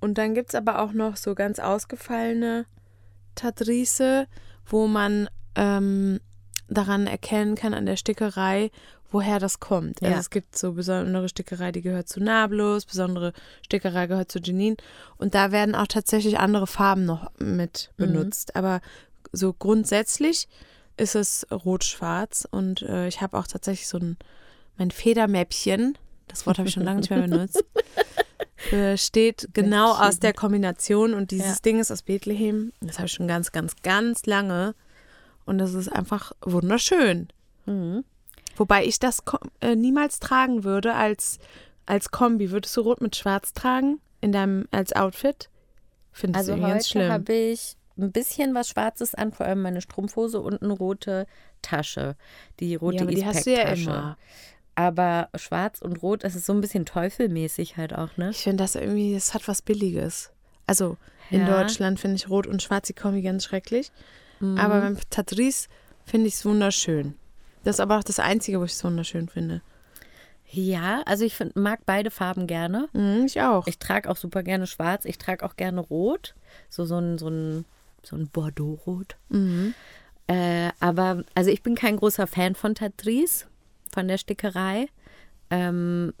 [0.00, 2.64] und dann gibt es aber auch noch so ganz ausgefallene
[3.34, 4.28] Tadrise,
[4.66, 6.20] wo man ähm,
[6.68, 8.70] daran erkennen kann an der Stickerei,
[9.10, 10.02] woher das kommt.
[10.02, 10.20] Also Ja.
[10.20, 13.32] es gibt so besondere Stickerei, die gehört zu Nablus, besondere
[13.64, 14.76] Stickerei gehört zu Jenin.
[15.16, 18.54] Und da werden auch tatsächlich andere Farben noch mit benutzt.
[18.56, 18.80] Aber
[19.32, 20.48] so grundsätzlich
[20.96, 22.46] ist es rot-schwarz.
[22.50, 24.16] Und äh, ich habe auch tatsächlich so ein,
[24.76, 25.96] mein Federmäppchen,
[26.28, 27.64] das Wort habe ich schon lange nicht mehr benutzt,
[28.70, 30.08] besteht genau Mäppchen.
[30.08, 31.14] aus der Kombination.
[31.14, 31.62] Und dieses Ja.
[31.64, 32.72] Ding ist aus Bethlehem.
[32.80, 34.74] Das habe ich schon ganz, ganz, ganz lange.
[35.46, 37.28] Und das ist einfach wunderschön.
[37.66, 38.04] Mhm.
[38.56, 39.22] Wobei ich das
[39.60, 41.38] äh, niemals tragen würde als,
[41.86, 42.50] als Kombi.
[42.50, 45.48] Würdest du rot mit schwarz tragen in deinem als Outfit?
[46.12, 47.12] Findest Also irgendwie ganz heute schlimm.
[47.12, 51.26] habe ich ein bisschen was Schwarzes an, vor allem meine Strumpfhose und eine rote
[51.62, 52.16] Tasche.
[52.58, 54.16] Die rote ja, aber die hast du ja immer.
[54.74, 58.30] Aber schwarz und rot, das ist so ein bisschen teufelmäßig halt auch, ne?
[58.30, 60.30] Ich finde das irgendwie, es hat was Billiges.
[60.66, 60.96] Also
[61.30, 61.60] in Ja.
[61.62, 63.92] Deutschland finde ich rot und schwarz die Kombi ganz schrecklich.
[64.38, 64.56] Mhm.
[64.58, 65.68] Aber beim Tadris
[66.06, 67.14] finde ich es wunderschön.
[67.64, 69.62] Das ist aber auch das Einzige, wo ich es wunderschön finde.
[70.52, 72.88] Ja, also ich find, mag beide Farben gerne.
[72.92, 73.66] Mhm, ich auch.
[73.66, 75.04] Ich trage auch super gerne schwarz.
[75.04, 76.34] Ich trage auch gerne rot.
[76.68, 77.64] So, so ein, so ein,
[78.02, 79.16] so ein Bordeaux-Rot.
[79.28, 79.74] Mhm.
[80.26, 83.46] Äh, aber, also ich bin kein großer Fan von Tadris,
[83.92, 84.86] von der Stickerei.
[85.50, 86.14] Ähm,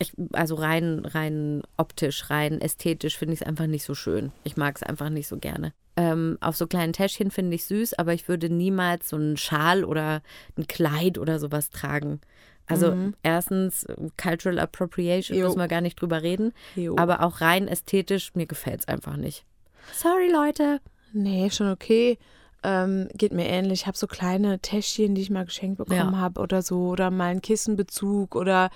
[0.00, 4.32] ich, also rein, rein optisch, rein ästhetisch finde ich es einfach nicht so schön.
[4.42, 5.72] Ich mag es einfach nicht so gerne.
[6.00, 9.84] Ähm, auf so kleinen Täschchen finde ich süß, aber ich würde niemals so einen Schal
[9.84, 10.22] oder
[10.56, 12.20] ein Kleid oder sowas tragen.
[12.66, 13.14] Also Mhm.
[13.22, 13.86] erstens,
[14.16, 15.46] Cultural Appropriation, Jo.
[15.46, 16.52] müssen wir gar nicht drüber reden.
[16.76, 16.96] Jo.
[16.96, 19.44] Aber auch rein ästhetisch, mir gefällt es einfach nicht.
[19.92, 20.80] Sorry, Leute.
[21.12, 22.16] Nee, schon okay.
[22.62, 23.80] Ähm, geht mir ähnlich.
[23.82, 26.18] Ich habe so kleine Täschchen, die ich mal geschenkt bekommen Ja.
[26.18, 26.88] habe oder so.
[26.90, 28.70] Oder mal einen Kissenbezug oder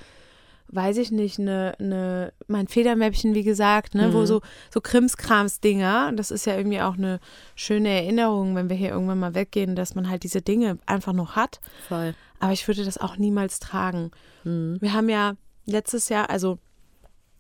[0.69, 4.27] weiß ich nicht, eine, eine, mein Federmäppchen, wie gesagt, ne, wo Mhm.
[4.27, 4.41] so,
[4.73, 6.09] so Krimskrams-Dinger.
[6.09, 7.21] Und das ist ja irgendwie auch eine
[7.55, 11.37] schöne Erinnerung, wenn wir hier irgendwann mal weggehen, dass man halt diese Dinge einfach noch
[11.37, 11.61] hat.
[11.89, 12.15] Voll.
[12.41, 14.11] Aber ich würde das auch niemals tragen.
[14.43, 14.79] Mhm.
[14.81, 15.35] Wir haben ja
[15.67, 16.59] letztes Jahr, also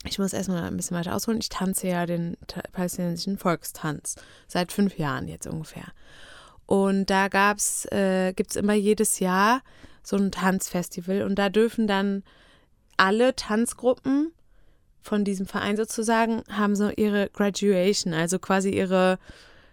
[0.06, 1.40] ich muss erstmal ein bisschen weiter ausholen.
[1.40, 2.37] Ich tanze ja den
[2.72, 5.87] palästinensischen Volkstanz seit fünf Jahren jetzt ungefähr.
[6.66, 9.62] Und da gab's, äh, gibt es immer jedes Jahr
[10.02, 12.22] so ein Tanzfestival und da dürfen dann
[12.96, 14.33] alle Tanzgruppen
[15.00, 19.18] von diesem Verein sozusagen haben so ihre Graduation, also quasi ihre,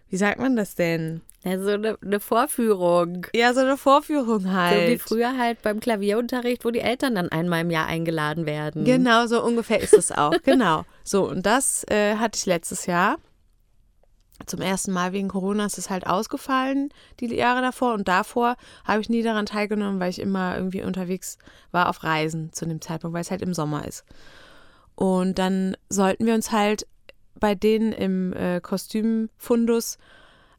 [0.10, 1.22] wie sagt man das denn?
[1.44, 3.26] Also eine, eine Vorführung.
[3.34, 5.02] Ja, so eine Vorführung So wie halt.
[5.02, 8.86] früher halt beim Klavierunterricht, wo die Eltern dann einmal im Jahr eingeladen werden.
[8.86, 10.34] Genau, so ungefähr ist es auch.
[10.44, 10.86] genau.
[11.04, 13.18] So, und das äh, hatte ich letztes Jahr.
[14.46, 17.94] Zum ersten Mal wegen Corona ist es halt ausgefallen, die Jahre davor.
[17.94, 21.38] Und davor habe ich nie daran teilgenommen, weil ich immer irgendwie unterwegs
[21.72, 24.04] war auf Reisen zu dem Zeitpunkt, weil es halt im Sommer ist.
[24.96, 26.86] Und dann sollten wir uns halt
[27.40, 29.98] bei denen im äh, Kostümfundus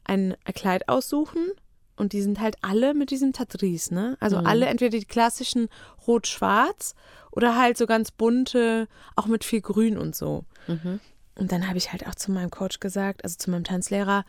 [0.05, 1.49] ein Kleid aussuchen.
[1.97, 4.17] Und die sind halt alle mit diesem Tadris, ne?
[4.19, 4.47] Also Mhm.
[4.47, 5.69] alle entweder die klassischen
[6.07, 6.95] rot-schwarz
[7.31, 10.45] oder halt so ganz bunte, auch mit viel Grün und so.
[10.67, 11.01] Mhm.
[11.35, 14.25] Und dann habe ich halt auch zu meinem Coach gesagt, also zu meinem Tanzlehrer,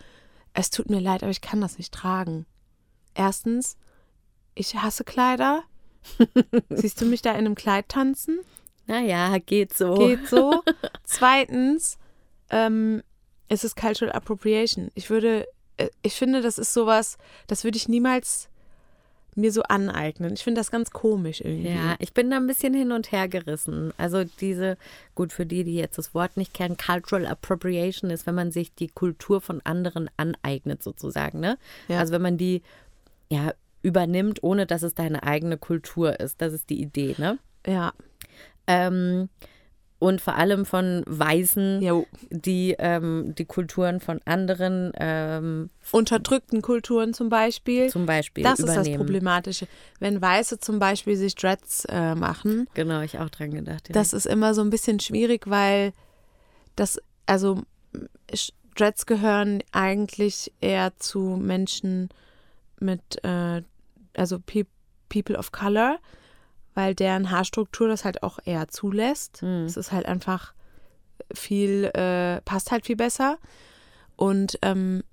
[0.53, 2.45] es tut mir leid, aber ich kann das nicht tragen.
[3.13, 3.77] Erstens,
[4.55, 5.63] ich hasse Kleider.
[6.69, 8.39] Siehst du mich da in einem Kleid tanzen?
[8.85, 9.95] Naja, geht so.
[9.95, 10.63] Geht so.
[11.03, 11.97] Zweitens,
[12.49, 13.01] ähm,
[13.47, 14.91] es ist Cultural Appropriation.
[14.93, 18.49] Ich würde, äh, ich finde, das ist sowas, das würde ich niemals
[19.35, 20.33] mir so aneignen.
[20.33, 21.69] Ich finde das ganz komisch irgendwie.
[21.69, 23.93] Ja, ich bin da ein bisschen hin und her gerissen.
[23.97, 24.77] Also diese,
[25.15, 28.73] gut, für die, die jetzt das Wort nicht kennen, Cultural Appropriation ist, wenn man sich
[28.73, 31.57] die Kultur von anderen aneignet, sozusagen, ne?
[31.87, 31.99] Ja.
[31.99, 32.61] Also wenn man die,
[33.29, 36.41] ja, übernimmt, ohne dass es deine eigene Kultur ist.
[36.41, 37.37] Das ist die Idee, ne?
[37.67, 37.93] Ja.
[38.65, 39.29] Ähm,
[40.03, 42.05] und vor allem von Weißen, Jo.
[42.29, 47.89] die ähm, die Kulturen von anderen ähm, Unterdrückten Kulturen zum Beispiel.
[47.89, 48.97] zum Beispiel Das ist das übernehmen.
[48.97, 49.67] Problematische.
[49.99, 53.87] Wenn Weiße zum Beispiel sich Dreads äh, machen, Genau, ich auch dran gedacht.
[53.87, 53.95] direkt.
[53.95, 55.93] das ist immer so ein bisschen schwierig, weil
[56.75, 57.61] das, also
[58.75, 62.09] Dreads gehören eigentlich eher zu Menschen
[62.79, 63.61] mit, äh,
[64.15, 64.65] also Pe
[65.09, 65.99] People of Color,
[66.73, 69.41] weil deren Haarstruktur das halt auch eher zulässt.
[69.41, 69.65] Hm.
[69.65, 70.53] Es ist halt einfach
[71.33, 73.37] viel, äh, passt halt viel besser.
[74.15, 75.03] Und ähm,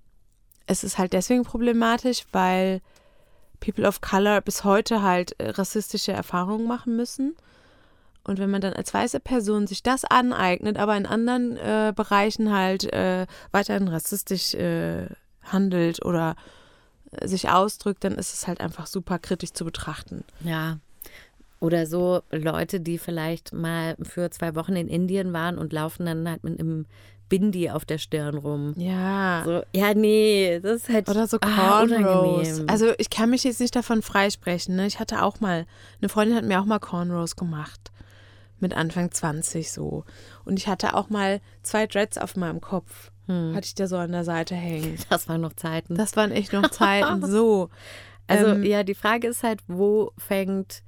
[0.66, 2.80] es ist halt deswegen problematisch, weil
[3.60, 7.36] People of Color bis heute halt äh, rassistische Erfahrungen machen müssen.
[8.24, 12.52] Und wenn man dann als weiße Person sich das aneignet, aber in anderen äh, Bereichen
[12.52, 15.06] halt äh, weiterhin rassistisch äh,
[15.42, 16.36] handelt oder
[17.12, 20.24] äh, sich ausdrückt, dann ist es halt einfach super kritisch zu betrachten.
[20.44, 20.78] Ja.
[21.60, 26.28] Oder so Leute, die vielleicht mal für zwei Wochen in Indien waren und laufen dann
[26.28, 26.86] halt mit einem
[27.28, 28.74] Bindi auf der Stirn rum.
[28.76, 29.42] Ja.
[29.44, 32.48] So, ja, nee, das ist halt Oder so ah, Cornrows.
[32.48, 32.68] unangenehm.
[32.68, 34.74] also ich kann mich jetzt nicht davon freisprechen.
[34.76, 34.86] Ne?
[34.86, 35.64] Ich hatte auch mal,
[36.00, 37.92] eine Freundin hat mir auch mal Cornrows gemacht.
[38.58, 40.04] Mit Anfang 20 so.
[40.44, 43.10] Und ich hatte auch mal zwei Dreads auf meinem Kopf.
[43.26, 43.54] Hm.
[43.54, 44.98] Hatte ich da so an der Seite hängen.
[45.08, 45.94] das waren noch Zeiten.
[45.94, 47.24] Das waren echt noch Zeiten.
[47.26, 47.70] So.
[48.26, 50.82] also ähm, ja, die Frage ist halt, wo fängt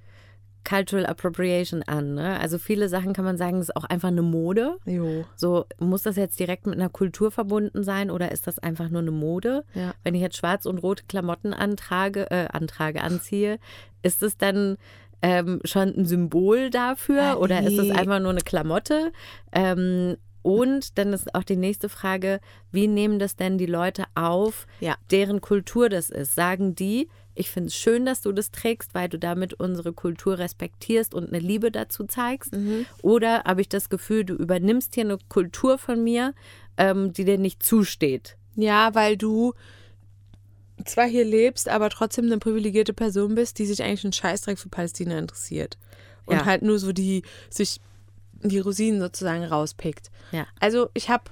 [0.64, 2.14] Cultural Appropriation an?
[2.14, 2.38] Ne?
[2.40, 4.76] Also viele Sachen kann man sagen, ist auch einfach eine Mode.
[4.84, 5.24] Jo.
[5.36, 9.00] So, muss das jetzt direkt mit einer Kultur verbunden sein oder ist das einfach nur
[9.02, 9.64] eine Mode?
[9.74, 9.94] Ja.
[10.04, 13.58] Wenn ich jetzt schwarz und rote Klamotten antrage, äh, antrage, anziehe,
[14.02, 14.76] ist es dann
[15.22, 17.92] ähm, schon ein Symbol dafür Ja, oder ist es nee.
[17.92, 19.12] einfach nur eine Klamotte?
[19.52, 22.40] Ähm, und dann ist auch die nächste Frage,
[22.72, 24.96] wie nehmen das denn die Leute auf, Ja.
[25.12, 26.34] deren Kultur das ist?
[26.34, 30.38] Sagen die, ich finde es schön, dass du das trägst, weil du damit unsere Kultur
[30.38, 32.52] respektierst und eine Liebe dazu zeigst?
[32.54, 32.86] Mhm.
[33.02, 36.34] Oder habe ich das Gefühl, du übernimmst hier eine Kultur von mir,
[36.76, 38.36] ähm, die dir nicht zusteht?
[38.54, 39.54] Ja, weil du
[40.84, 44.68] zwar hier lebst, aber trotzdem eine privilegierte Person bist, die sich eigentlich einen Scheißdreck für
[44.68, 45.78] Palästina interessiert.
[46.26, 46.44] Und Ja.
[46.44, 47.80] halt nur so die, sich
[48.42, 50.10] die Rosinen sozusagen rauspickt.
[50.32, 50.46] Ja.
[50.60, 51.24] Also ich habe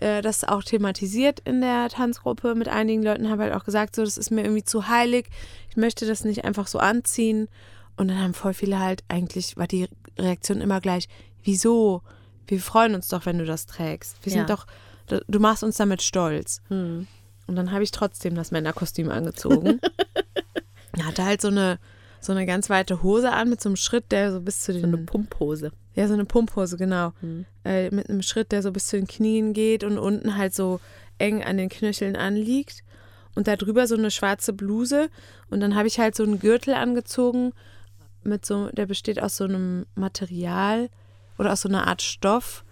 [0.00, 4.04] äh, das auch thematisiert in der Tanzgruppe mit einigen Leuten, habe halt auch gesagt, so,
[4.04, 5.28] das ist mir irgendwie zu heilig.
[5.70, 7.48] Ich möchte das nicht einfach so anziehen.
[7.96, 11.08] Und dann haben voll viele halt, eigentlich war die Reaktion immer gleich,
[11.44, 12.02] wieso?
[12.46, 14.16] Wir freuen uns doch, wenn du das trägst.
[14.22, 14.56] Wir sind Ja.
[14.56, 14.66] doch,
[15.06, 16.60] du- machst uns damit stolz.
[16.68, 17.06] Hm.
[17.46, 19.80] Und dann habe ich trotzdem das Männerkostüm angezogen.
[21.02, 21.78] Hatte halt so eine,
[22.20, 24.82] so eine ganz weite Hose an mit so einem Schritt, der so bis zu den
[24.82, 25.72] So eine Pumphose.
[25.94, 27.12] ja, so eine Pumphose, genau.
[27.20, 27.46] Hm.
[27.64, 30.80] Äh, mit einem Schritt, der so bis zu den Knien geht und unten halt so
[31.18, 32.82] eng an den Knöcheln anliegt.
[33.34, 35.10] Und da drüber so eine schwarze Bluse.
[35.50, 37.52] Und dann habe ich halt so einen Gürtel angezogen,
[38.22, 40.88] mit so, der besteht aus so einem Material
[41.38, 42.64] oder aus so einer Art Stoff,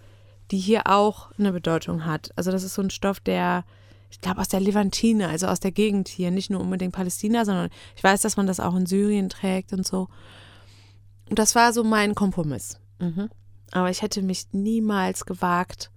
[0.51, 2.31] die hier auch eine Bedeutung hat.
[2.35, 3.63] Also das ist so ein Stoff, der,
[4.09, 7.69] ich glaube, aus der Levantine, also aus der Gegend hier, nicht nur unbedingt Palästina, sondern
[7.95, 10.07] ich weiß, dass man das auch in Syrien trägt und so.
[11.29, 12.79] Und das war so mein Kompromiss.
[12.99, 13.29] Mhm.
[13.71, 15.91] Aber ich hätte mich niemals gewagt,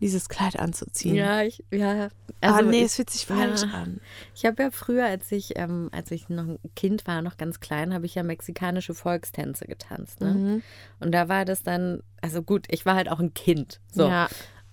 [0.00, 1.14] dieses Kleid anzuziehen.
[1.14, 2.08] Ja, ich, ja.
[2.40, 3.68] Also, Also nee, ich, es fühlt sich falsch ja.
[3.68, 4.00] an.
[4.34, 7.60] ich habe ja früher, als ich, ähm, als ich noch ein Kind war, noch ganz
[7.60, 10.20] klein, habe ich ja mexikanische Volkstänze getanzt.
[10.20, 10.34] Ne?
[10.34, 10.62] Mhm.
[11.00, 13.80] Und da war das dann, also gut, ich war halt auch ein Kind.
[13.92, 14.08] So.
[14.08, 14.28] Ja,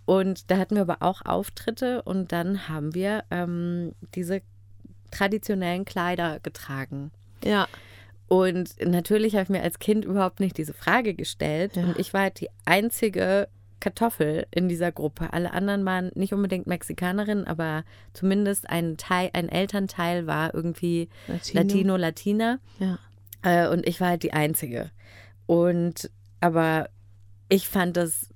[0.07, 4.41] Und da hatten wir aber auch Auftritte und dann haben wir ähm, diese
[5.11, 7.11] traditionellen Kleider getragen.
[7.43, 7.67] ja,
[8.29, 11.75] Und natürlich habe ich mir als Kind überhaupt nicht diese Frage gestellt.
[11.75, 11.83] Ja.
[11.83, 13.49] Und ich war halt die einzige
[13.81, 15.33] Kartoffel in dieser Gruppe.
[15.33, 21.61] Alle anderen waren nicht unbedingt Mexikanerinnen, aber zumindest ein Teil, ein Elternteil war irgendwie Latino.
[21.61, 22.59] Latino, Latina.
[22.79, 22.99] Ja.
[23.41, 24.89] Äh, und ich war halt die Einzige.
[25.47, 26.87] Und aber
[27.49, 28.29] ich fand das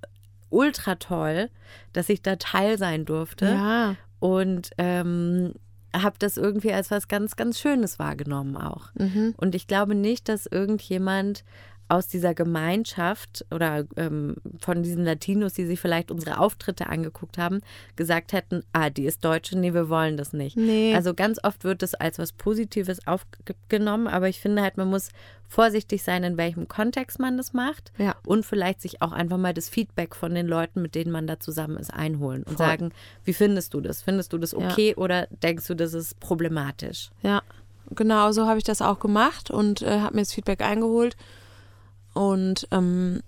[0.52, 1.50] ultra toll,
[1.92, 3.96] dass ich da Teil sein durfte ja.
[4.20, 5.54] und ähm,
[5.94, 8.90] habe das irgendwie als was ganz, ganz Schönes wahrgenommen auch.
[8.94, 9.34] Mhm.
[9.36, 11.44] Und ich glaube nicht, dass irgendjemand
[11.92, 17.60] aus dieser Gemeinschaft oder ähm, von diesen Latinos, die sich vielleicht unsere Auftritte angeguckt haben,
[17.96, 20.56] gesagt hätten, ah, die ist Deutsche, nee, wir wollen das nicht.
[20.56, 20.94] Nee.
[20.94, 25.10] Also ganz oft wird das als was Positives aufgenommen, aber ich finde halt, man muss
[25.48, 28.14] vorsichtig sein, in welchem Kontext man das macht Ja.
[28.26, 31.40] und vielleicht sich auch einfach mal das Feedback von den Leuten, mit denen man da
[31.40, 32.66] zusammen ist, einholen und Voll.
[32.66, 32.92] sagen,
[33.24, 34.00] wie findest du das?
[34.00, 34.58] Findest du das Ja.
[34.70, 37.10] okay oder denkst du, das ist problematisch?
[37.22, 37.42] Ja,
[37.94, 41.16] genau so habe ich das auch gemacht und äh, habe mir das Feedback eingeholt
[42.14, 43.22] und ähm,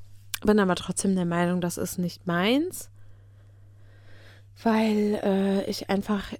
[0.44, 2.90] bin aber trotzdem der Meinung, das ist nicht meins,
[4.62, 6.33] weil äh, ich einfach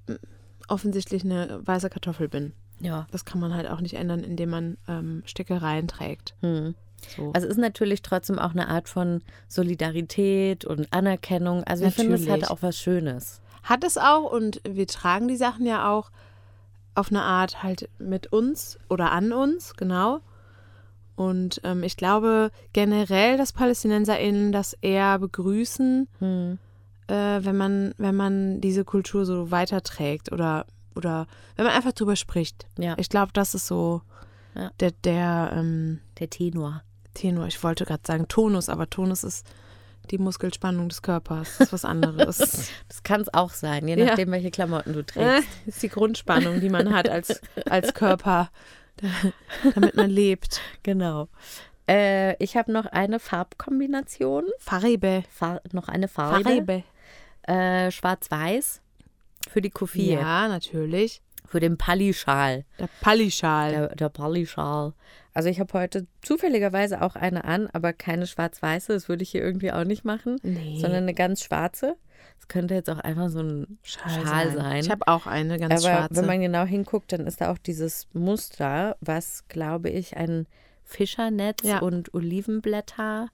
[0.69, 2.53] offensichtlich eine weiße Kartoffel bin.
[2.81, 3.07] Ja.
[3.11, 6.35] Das kann man halt auch nicht ändern, indem man ähm, Stickereien trägt.
[6.41, 6.75] Hm.
[7.17, 7.33] So.
[7.35, 11.65] Also es ist natürlich trotzdem auch eine Art von Solidarität und Anerkennung.
[11.65, 12.51] Also ich finde, es hat Natürlich.
[12.51, 13.41] auch was Schönes.
[13.63, 16.11] Hat es auch und wir tragen die Sachen ja auch
[16.95, 20.21] auf eine Art halt mit uns oder an uns, genau.
[21.17, 26.59] Und ähm, ich glaube generell, dass PalästinenserInnen das eher begrüßen, Hm.
[27.07, 32.17] äh, wenn man, wenn man diese Kultur so weiterträgt oder, oder wenn man einfach drüber
[32.17, 32.67] spricht.
[32.79, 34.03] Ja, Ich glaube, das ist so
[34.55, 34.71] Ja.
[34.81, 36.83] der, der ähm, der Tenor.
[37.15, 37.47] Tenor.
[37.47, 39.47] Ich wollte gerade sagen Tonus, aber Tonus ist
[40.11, 41.59] die Muskelspannung des Körpers.
[41.59, 42.39] Das ist was anderes.
[42.89, 44.07] Das kann es auch sein, je Ja.
[44.07, 45.47] nachdem, welche Klamotten du trägst.
[45.67, 48.51] ist die Grundspannung, die man hat als, als Körper,
[49.75, 50.61] damit man lebt.
[50.83, 51.29] Genau.
[51.89, 55.23] Äh, ich habe noch eine Farbkombination, Farbe.
[55.31, 56.43] Far noch eine Farbe.
[56.45, 56.85] Farbe.
[57.43, 58.81] Äh, Schwarz-Weiß
[59.51, 61.21] für die Kufie, Ja, natürlich.
[61.47, 62.65] für den Pallischal.
[62.79, 63.71] Der Pallischal.
[63.71, 64.95] Der, der Pallischal.
[65.35, 68.93] Also ich habe heute zufälligerweise auch eine an, aber keine schwarz-weiße.
[68.93, 70.79] Das würde ich hier irgendwie auch nicht machen, Nee.
[70.81, 71.97] sondern eine ganz schwarze.
[72.39, 74.77] Das könnte jetzt auch einfach so ein Schal, sein.
[74.81, 76.17] Ich habe auch eine ganz aber schwarze.
[76.17, 80.47] wenn man genau hinguckt, dann ist da auch dieses Muster, was, glaube ich, ein
[80.85, 81.79] Fischernetz Ja.
[81.81, 83.29] und Olivenblätter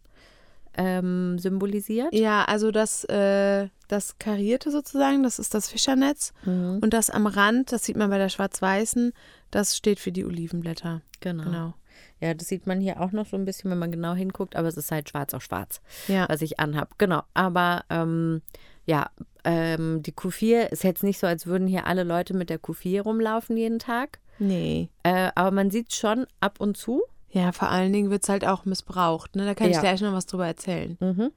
[0.75, 2.15] ähm, symbolisiert.
[2.15, 6.33] ja, also das, äh, das Karierte sozusagen, das ist das Fischernetz.
[6.45, 6.79] Mhm.
[6.81, 9.13] Und das am Rand, das sieht man bei der schwarz-weißen,
[9.51, 11.03] das steht für die Olivenblätter.
[11.21, 11.45] Genau.
[11.45, 11.75] Genau.
[12.20, 14.68] Ja, das sieht man hier auch noch so ein bisschen, wenn man genau hinguckt, aber
[14.68, 15.80] es ist halt schwarz auf schwarz.
[16.09, 16.28] Ja.
[16.28, 16.98] was ich anhab.
[16.98, 17.22] Genau.
[17.35, 18.42] Aber ähm,
[18.87, 19.09] ja,
[19.44, 23.02] ähm, die Q4 ist jetzt nicht so, als würden hier alle Leute mit der Q4
[23.02, 24.18] rumlaufen jeden Tag.
[24.38, 24.88] Nee.
[25.02, 27.02] Äh, aber man sieht schon ab und zu.
[27.30, 29.37] Ja, vor allen Dingen wird es halt auch missbraucht.
[29.37, 29.44] Ne?
[29.46, 29.74] Da kann Ja.
[29.76, 30.96] ich gleich noch was drüber erzählen.
[31.00, 31.30] Mhm.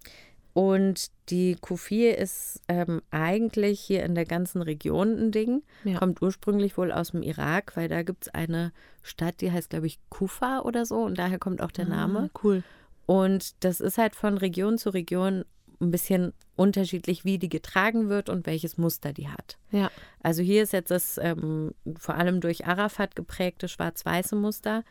[0.54, 5.64] Und die Q4 ist ähm, eigentlich hier in der ganzen Region ein Ding.
[5.84, 5.98] Ja.
[5.98, 9.88] Kommt ursprünglich wohl aus dem Irak, weil da gibt es eine Stadt, die heißt, glaube
[9.88, 10.98] ich, Kufa oder so.
[10.98, 12.30] Und daher kommt auch der Name.
[12.32, 12.64] Ah, cool.
[13.08, 15.44] Und das ist halt von Region zu Region
[15.82, 19.58] ein bisschen unterschiedlich, wie die getragen wird und welches Muster die hat.
[19.72, 19.92] Ja.
[20.22, 24.84] Also hier ist jetzt das ähm, vor allem durch Arafat geprägte schwarz-weiße Muster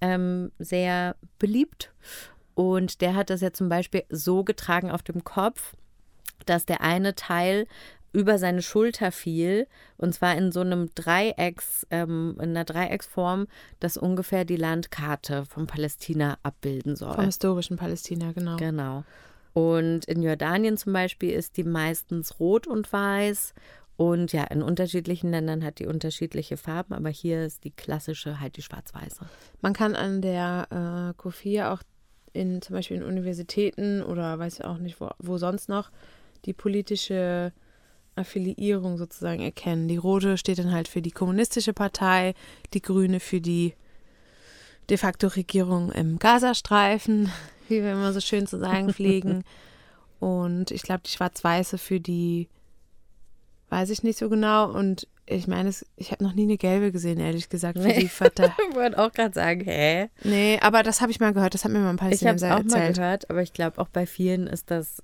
[0.00, 1.92] ähm, sehr beliebt.
[2.56, 5.74] Und der hat das ja zum Beispiel so getragen auf dem Kopf,
[6.46, 7.66] dass der eine Teil
[8.12, 9.66] über seine Schulter fiel.
[9.98, 13.46] Und zwar in so einem Dreiecks, ähm, in einer Dreiecksform,
[13.78, 17.14] das ungefähr die Landkarte von Palästina abbilden soll.
[17.14, 18.56] Vom historischen Palästina, genau.
[18.56, 19.04] Genau.
[19.52, 23.52] Und in Jordanien zum Beispiel ist die meistens rot und weiß.
[23.98, 28.56] Und ja, in unterschiedlichen Ländern hat die unterschiedliche Farben, aber hier ist die klassische halt
[28.56, 29.26] die schwarz-weiße.
[29.60, 31.82] Man kann an der äh, Kofia auch
[32.36, 35.90] in zum Beispiel in Universitäten oder weiß ich auch nicht, wo, wo sonst noch,
[36.44, 37.52] die politische
[38.14, 39.88] Affiliierung sozusagen erkennen.
[39.88, 42.34] Die rote steht dann halt für die kommunistische Partei,
[42.72, 43.74] die grüne für die
[44.88, 47.30] de facto Regierung im Gazastreifen,
[47.68, 49.44] wie wir immer so schön zu sagen pflegen.
[50.18, 52.48] Und ich glaube, die schwarz-weiße für die,
[53.70, 54.70] weiß ich nicht so genau.
[54.70, 58.00] Und ich meine, es- ich habe noch nie eine gelbe gesehen, ehrlich gesagt, für Nee.
[58.00, 58.54] die Fatah.
[58.70, 60.08] Ich wollte auch gerade sagen, hä?
[60.22, 62.42] Nee, aber das habe ich mal gehört, das hat mir mal ein Ich habe es
[62.44, 65.02] auch mal gehört, aber ich glaube auch bei vielen ist das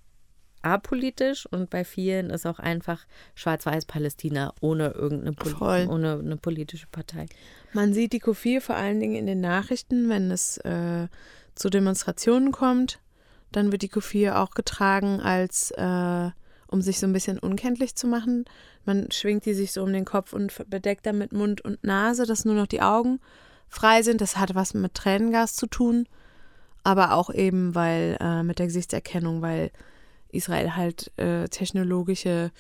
[0.65, 5.87] apolitisch und bei vielen ist auch einfach Schwarz-Weiß-Palästina ohne irgendeine Poli Voll.
[5.91, 7.27] ohne eine politische Partei.
[7.73, 11.09] Man sieht die Kofir vor allen Dingen in den Nachrichten, wenn es äh,
[11.55, 13.01] zu Demonstrationen kommt.
[13.51, 16.31] Dann wird die Kofir auch getragen, als äh,
[16.73, 18.45] um sich so ein bisschen unkenntlich zu machen.
[18.85, 22.45] Man schwingt die sich so um den Kopf und bedeckt damit Mund und Nase, dass
[22.45, 23.21] nur noch die Augen
[23.69, 24.21] frei sind.
[24.21, 26.09] Das hat was mit Tränengas zu tun,
[26.83, 29.71] aber auch eben weil äh, mit der Gesichtserkennung, weil
[30.31, 32.51] Israel halt äh, technologische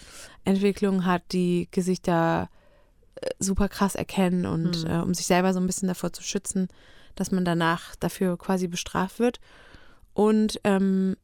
[0.44, 2.50] Entwicklungen hat, die Gesichter
[3.14, 4.90] äh, super krass erkennen und Mhm.
[4.90, 6.68] äh, um sich selber so ein bisschen davor zu schützen,
[7.14, 9.40] dass man danach dafür quasi bestraft wird.
[10.14, 11.16] Und ähm,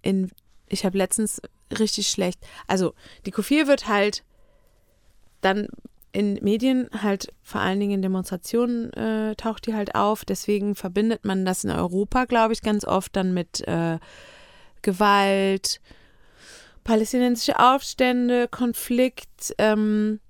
[0.00, 0.30] in,
[0.68, 1.40] ich habe letztens
[1.78, 2.94] richtig schlecht, also
[3.26, 4.24] die Kofir wird halt
[5.40, 5.68] dann
[6.12, 10.24] in Medien halt vor allen Dingen in Demonstrationen äh, taucht die halt auf.
[10.24, 13.98] Deswegen verbindet man das in Europa, glaube ich, ganz oft dann mit äh,
[14.82, 15.80] Gewalt,
[16.84, 20.20] palästinensische Aufstände, Konflikt ähm,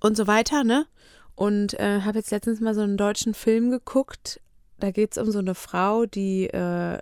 [0.00, 0.86] und so weiter, ne?
[1.34, 4.40] Und äh, habe jetzt letztens mal so einen deutschen Film geguckt.
[4.78, 6.98] Da geht es um so eine Frau, die, äh,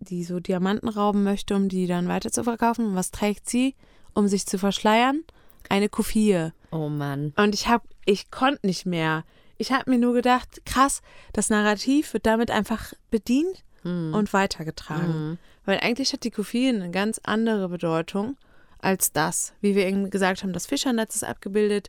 [0.00, 2.86] die so Diamanten rauben möchte, um die dann weiter zu verkaufen.
[2.86, 3.74] Und was trägt sie,
[4.14, 5.22] um sich zu verschleiern?
[5.68, 6.50] Eine Kufie.
[6.70, 7.32] Oh Mann.
[7.36, 9.24] Und ich hab, ich konnte nicht mehr.
[9.58, 14.12] Ich habe mir nur gedacht, krass, das Narrativ wird damit einfach bedient Hm.
[14.12, 15.30] und weitergetragen.
[15.30, 15.38] Mhm.
[15.64, 18.36] Weil eigentlich hat die Kufie eine ganz andere Bedeutung
[18.80, 19.52] als das.
[19.60, 21.88] Wie wir eben gesagt haben, das Fischernetz ist abgebildet,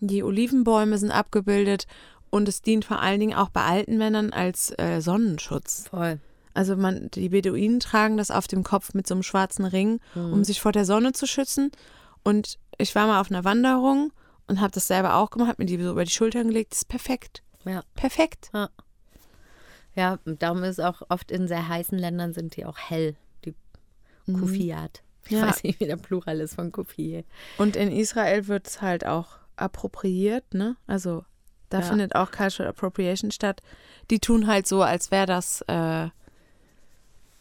[0.00, 1.86] die Olivenbäume sind abgebildet
[2.30, 5.88] und es dient vor allen Dingen auch bei alten Männern als äh, Sonnenschutz.
[5.90, 6.20] Voll.
[6.60, 10.34] Also man, die Beduinen tragen das auf dem Kopf mit so einem schwarzen Ring, Mhm.
[10.34, 11.70] um sich vor der Sonne zu schützen.
[12.22, 14.12] Und ich war mal auf einer Wanderung
[14.46, 16.72] und habe das selber auch gemacht, habe mir die so über die Schultern gelegt.
[16.72, 17.42] Das ist perfekt.
[17.64, 17.82] Ja.
[17.94, 18.50] Perfekt.
[19.94, 23.54] Ja, und darum ist auch oft in sehr heißen Ländern sind die auch hell, die
[24.26, 25.02] Kufiat.
[25.24, 25.46] Ich Ja.
[25.48, 27.24] weiß nicht, wie der Plural ist von Kufie.
[27.56, 30.76] Und in Israel wird es halt auch appropriiert, ne?
[30.86, 31.24] Also
[31.70, 31.84] da Ja.
[31.86, 33.62] findet auch Cultural Appropriation statt.
[34.10, 36.08] Die tun halt so, als wäre das, äh,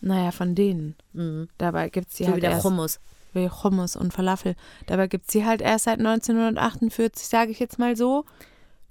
[0.01, 0.95] naja, von denen.
[1.13, 1.49] Mhm.
[1.57, 2.99] Dabei gibt es die So wie halt der erst, Hummus.
[3.33, 4.55] wie Hummus und Falafel.
[4.88, 8.25] Dabei gibt es sie halt erst seit 1948, sage ich jetzt mal so,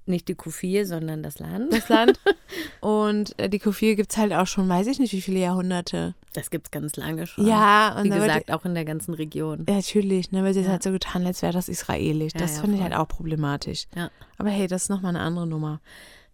[0.06, 1.72] Nicht die Kufie, sondern das Land.
[1.72, 2.18] das Land.
[2.80, 6.14] und äh, die Kufir gibt es halt auch schon, weiß ich nicht, wie viele Jahrhunderte.
[6.32, 7.46] Das gibt es ganz lange schon.
[7.46, 9.66] Ja, und Wie gesagt, auch in der ganzen Region.
[9.68, 10.68] Ja, natürlich, ne, weil sie Ja.
[10.70, 12.32] halt so getan, als wäre das israelisch.
[12.34, 13.86] Ja, Das ja, finde ich halt auch problematisch.
[13.96, 14.10] Ja.
[14.38, 15.80] Aber hey, das ist nochmal eine andere Nummer.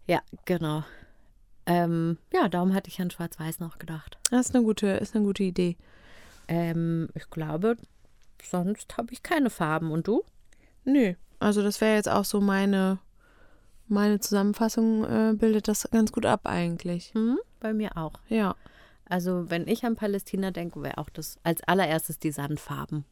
[0.07, 0.83] Ja, genau.
[1.65, 4.17] Ähm, ja, darum hatte ich an Schwarz-Weiß noch gedacht.
[4.29, 5.77] Das ist eine gute, ist eine gute Idee.
[6.47, 7.77] Ähm, ich glaube,
[8.43, 9.91] sonst habe ich keine Farben.
[9.91, 10.23] Und du?
[10.83, 12.99] Nö, also das wäre jetzt auch so meine,
[13.87, 17.11] meine Zusammenfassung, äh, bildet das ganz gut ab eigentlich.
[17.13, 17.39] Hm?
[17.59, 18.13] Bei mir auch.
[18.29, 18.55] Ja.
[19.07, 23.05] Also, wenn ich an Palästina denke, wäre auch das als allererstes die Sandfarben.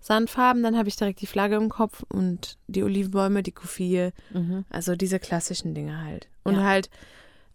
[0.00, 4.64] Sandfarben, dann habe ich direkt die Flagge im Kopf und die Olivenbäume, die Kufie, Mhm.
[4.70, 6.26] also diese klassischen Dinge halt.
[6.42, 6.62] Und Ja.
[6.64, 6.90] halt,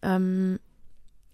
[0.03, 0.59] ähm,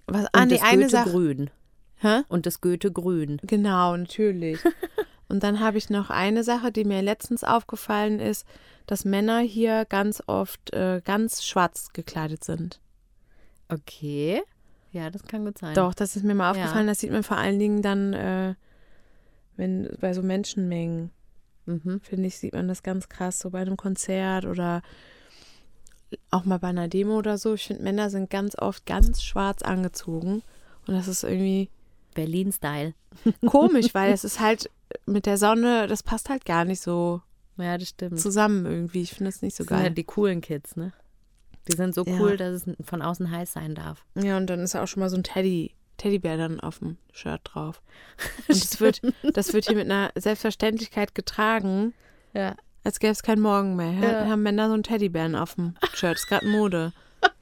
[0.08, 1.12] was, Und ah, nee, das eine Sache.
[1.12, 1.50] Goethe-Grün.
[1.98, 2.22] Hä?
[2.30, 3.40] Und das Goethe-Grün.
[3.44, 4.60] Genau, natürlich.
[5.28, 8.48] Und dann habe ich noch eine Sache, die mir letztens aufgefallen ist,
[8.88, 12.80] dass Männer hier ganz oft äh, ganz schwarz gekleidet sind.
[13.68, 14.42] Okay.
[14.92, 15.76] Ja, das kann gut sein.
[15.76, 16.52] Doch, das ist mir mal Ja.
[16.64, 16.88] aufgefallen.
[16.88, 18.56] Das sieht man vor allen Dingen dann, äh,
[19.56, 21.12] wenn bei so Menschenmengen,
[21.68, 22.00] Mhm.
[22.02, 24.82] finde ich, sieht man das ganz krass, so bei einem Konzert oder
[26.32, 27.54] auch mal bei einer Demo oder so.
[27.54, 30.42] Ich finde, Männer sind ganz oft ganz schwarz angezogen.
[30.88, 31.70] Und das ist irgendwie
[32.16, 32.94] Berlin-Style.
[33.46, 34.70] komisch, weil es ist halt
[35.06, 37.22] mit der Sonne, das passt halt gar nicht so
[37.58, 38.20] Ja, das stimmt.
[38.20, 39.02] zusammen irgendwie.
[39.02, 39.86] Ich finde es nicht so das sind geil.
[39.88, 40.94] halt die coolen Kids, ne?
[41.68, 42.20] Die sind so Ja.
[42.20, 44.04] cool, dass es von außen heiß sein darf.
[44.16, 47.42] Ja, und dann ist auch schon mal so ein Teddy Teddybär dann auf dem Shirt
[47.44, 47.82] drauf.
[48.48, 49.02] Und das wird,
[49.34, 51.94] das wird hier mit einer Selbstverständlichkeit getragen,
[52.34, 52.56] Ja.
[52.84, 53.92] Als gäbe es keinen Morgen mehr.
[53.94, 54.26] Ja.
[54.28, 56.16] Haben Männer so einen Teddybären auf dem Shirt.
[56.16, 56.94] Ist gerade Mode.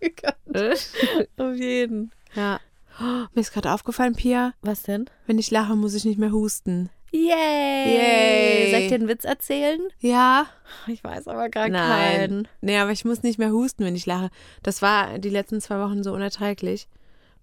[1.38, 2.12] Auf jeden.
[2.34, 2.60] Ja.
[3.00, 5.06] Oh, mir ist gerade aufgefallen, Pia, Was denn?
[5.28, 6.90] wenn ich lache, muss ich nicht mehr husten.
[7.12, 7.30] Yay!
[7.30, 8.72] Yay.
[8.72, 9.80] Soll ich dir einen Witz erzählen?
[10.00, 10.48] Ja.
[10.88, 12.18] Ich weiß aber gar Nein.
[12.18, 12.48] keinen.
[12.62, 14.30] Nee, aber ich muss nicht mehr husten, wenn ich lache.
[14.64, 16.88] Das war die letzten zwei Wochen so unerträglich.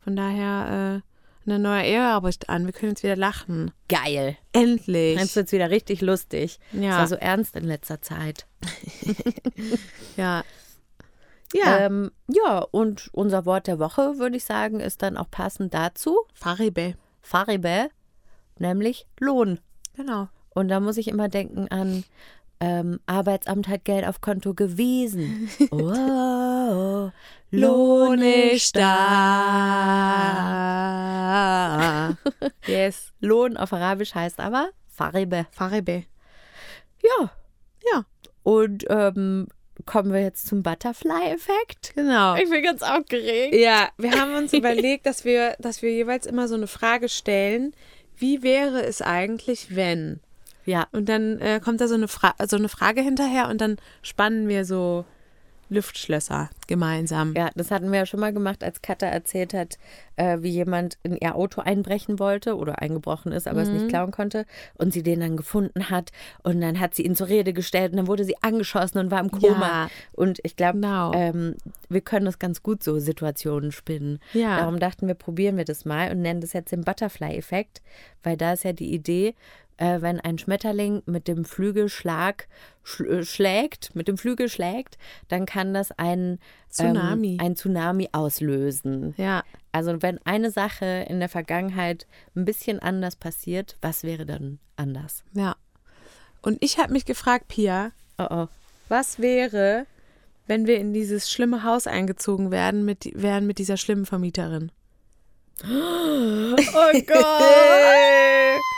[0.00, 1.13] Von daher äh,
[1.46, 2.66] eine neue Ära bricht an.
[2.66, 3.72] Wir können jetzt wieder lachen.
[3.88, 4.36] Geil.
[4.52, 5.18] Endlich.
[5.18, 6.58] Jetzt wird's wieder richtig lustig.
[6.72, 6.90] Ja.
[6.90, 8.46] Es war so ernst in letzter Zeit.
[10.16, 10.44] Ja.
[11.52, 11.78] Ja.
[11.78, 16.18] Ähm, ja, und unser Wort der Woche, würde ich sagen, ist dann auch passend dazu.
[16.34, 16.94] Faribe.
[17.22, 17.90] Faribe,
[18.58, 19.60] nämlich Lohn.
[19.94, 20.28] Genau.
[20.50, 22.04] Und da muss ich immer denken an
[22.64, 25.50] ähm, Arbeitsamt hat Geld auf Konto gewesen.
[25.70, 27.10] Oh,
[27.50, 28.82] Lohn ist da.
[32.66, 33.12] yes.
[33.20, 35.46] Lohn auf Arabisch heißt aber Faribe.
[35.52, 36.04] Faribe.
[37.02, 37.30] Ja.
[37.92, 38.04] Ja.
[38.42, 39.46] Und ähm,
[39.86, 41.92] kommen wir jetzt zum Butterfly-Effekt.
[41.94, 42.34] Genau.
[42.36, 43.54] Ich bin ganz aufgeregt.
[43.54, 47.72] Ja, wir haben uns überlegt, dass wir, dass wir jeweils immer so eine Frage stellen.
[48.16, 50.20] Wie wäre es eigentlich, wenn?
[50.66, 53.76] Ja, Und dann äh, kommt da so eine, Fra so eine Frage hinterher und dann
[54.02, 55.04] spannen wir so
[55.70, 57.32] Luftschlösser gemeinsam.
[57.34, 59.78] ja, das hatten wir ja schon mal gemacht, als Katha erzählt hat,
[60.16, 63.74] äh, wie jemand in ihr Auto einbrechen wollte oder eingebrochen ist, aber es Mhm.
[63.76, 64.44] nicht klauen konnte
[64.76, 66.10] und sie den dann gefunden hat
[66.42, 69.20] und dann hat sie ihn zur Rede gestellt und dann wurde sie angeschossen und war
[69.20, 69.84] im Koma.
[69.84, 69.90] Ja.
[70.12, 71.12] Und ich glaube, Genau.
[71.14, 71.56] ähm,
[71.88, 74.20] wir können das ganz gut so Situationen spinnen.
[74.34, 74.58] Ja.
[74.58, 77.80] Darum dachten wir, probieren wir das mal und nennen das jetzt den Butterfly-Effekt,
[78.22, 79.34] weil da ist ja die Idee,
[79.76, 82.46] äh, wenn ein Schmetterling mit dem Flügelschlag
[82.82, 84.98] schl äh, schlägt, mit dem Flügel schlägt,
[85.28, 86.38] dann kann das ein
[86.70, 87.34] Tsunami.
[87.34, 89.14] ähm, ein Tsunami auslösen.
[89.16, 89.42] Ja.
[89.72, 92.06] Also wenn eine Sache in der Vergangenheit
[92.36, 95.24] ein bisschen anders passiert, was wäre dann anders?
[95.32, 95.56] Ja.
[96.42, 98.48] Und ich habe mich gefragt, Pia, Oh oh.
[98.88, 99.86] was wäre,
[100.46, 104.70] wenn wir in dieses schlimme Haus eingezogen werden mit, wären mit dieser schlimmen Vermieterin?
[105.66, 108.60] Oh Gott!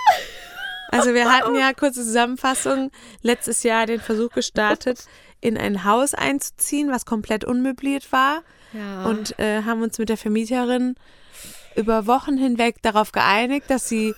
[0.99, 2.91] Also wir hatten ja kurze Zusammenfassung
[3.23, 5.07] letztes Jahr den Versuch gestartet,
[5.41, 8.43] in ein Haus einzuziehen, was komplett unmöbliert war
[8.73, 9.05] Ja.
[9.07, 10.95] und äh, haben uns mit der Vermieterin
[11.77, 14.15] über Wochen hinweg darauf geeinigt, dass sie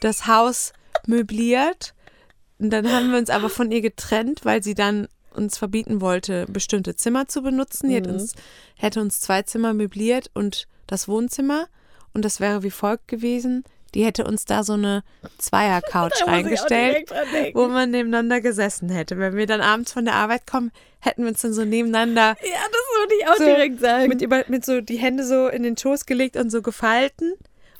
[0.00, 0.72] das Haus
[1.06, 1.94] möbliert.
[2.58, 6.46] Und dann haben wir uns aber von ihr getrennt, weil sie dann uns verbieten wollte,
[6.48, 7.90] bestimmte Zimmer zu benutzen.
[7.90, 8.34] Die hat uns,
[8.74, 11.66] hätte uns zwei Zimmer möbliert und das Wohnzimmer.
[12.14, 13.62] Und das wäre wie folgt gewesen.
[13.96, 15.02] Die hätte uns da so eine
[15.38, 17.10] Zweier-Couch reingestellt,
[17.54, 19.16] wo man nebeneinander gesessen hätte.
[19.16, 20.70] Wenn wir dann abends von der Arbeit kommen,
[21.00, 24.08] hätten wir uns dann so nebeneinander ja, das würde ich auch so direkt sagen.
[24.08, 27.32] mit, über, mit so die Hände so in den Schoß gelegt und so gefalten.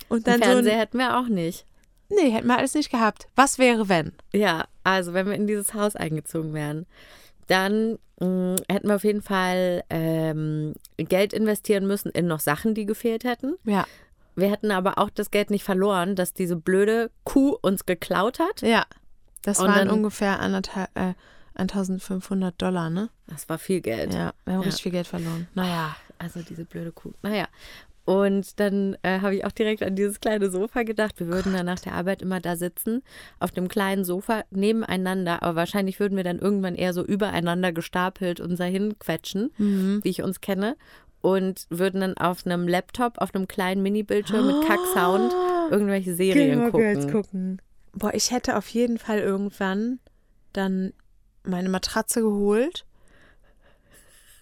[0.09, 1.65] Und dann Fernseher so hätten wir auch nicht.
[2.09, 3.27] ein, Nee, hätten wir alles nicht gehabt.
[3.35, 4.11] Was wäre, wenn?
[4.33, 6.87] Ja, also wenn wir in dieses Haus eingezogen wären,
[7.45, 12.87] dann mh, hätten wir auf jeden Fall ähm, Geld investieren müssen in noch Sachen, die
[12.87, 13.55] gefehlt hätten.
[13.65, 13.85] Ja.
[14.37, 18.61] Wir hätten aber auch das Geld nicht verloren, dass diese blöde Kuh uns geklaut hat.
[18.61, 18.85] Ja.
[19.41, 21.13] Das Und waren ungefähr anderthalb, äh,
[21.55, 23.09] 1500 Dollar, ne?
[23.27, 24.13] Das war viel Geld.
[24.13, 24.65] Ja, wir haben Ja.
[24.67, 25.47] richtig viel Geld verloren.
[25.55, 25.95] Naja.
[26.19, 27.13] Also diese blöde Kuh.
[27.21, 27.47] Naja.
[28.05, 31.19] Und dann äh, habe ich auch direkt an dieses kleine Sofa gedacht.
[31.19, 33.03] Wir würden dann nach der Arbeit immer da sitzen,
[33.39, 35.43] auf dem kleinen Sofa nebeneinander.
[35.43, 40.23] Aber wahrscheinlich würden wir dann irgendwann eher so übereinander gestapelt uns dahin quetschen, wie ich
[40.23, 40.77] uns kenne.
[41.27, 45.33] Und würden dann auf einem Laptop, auf einem kleinen Mini-Bildschirm mit Kack-Sound
[45.69, 47.11] irgendwelche Serien gucken.
[47.11, 47.61] gucken.
[47.91, 49.99] Boah, ich hätte auf jeden Fall irgendwann
[50.53, 50.93] dann
[51.43, 52.85] meine Matratze geholt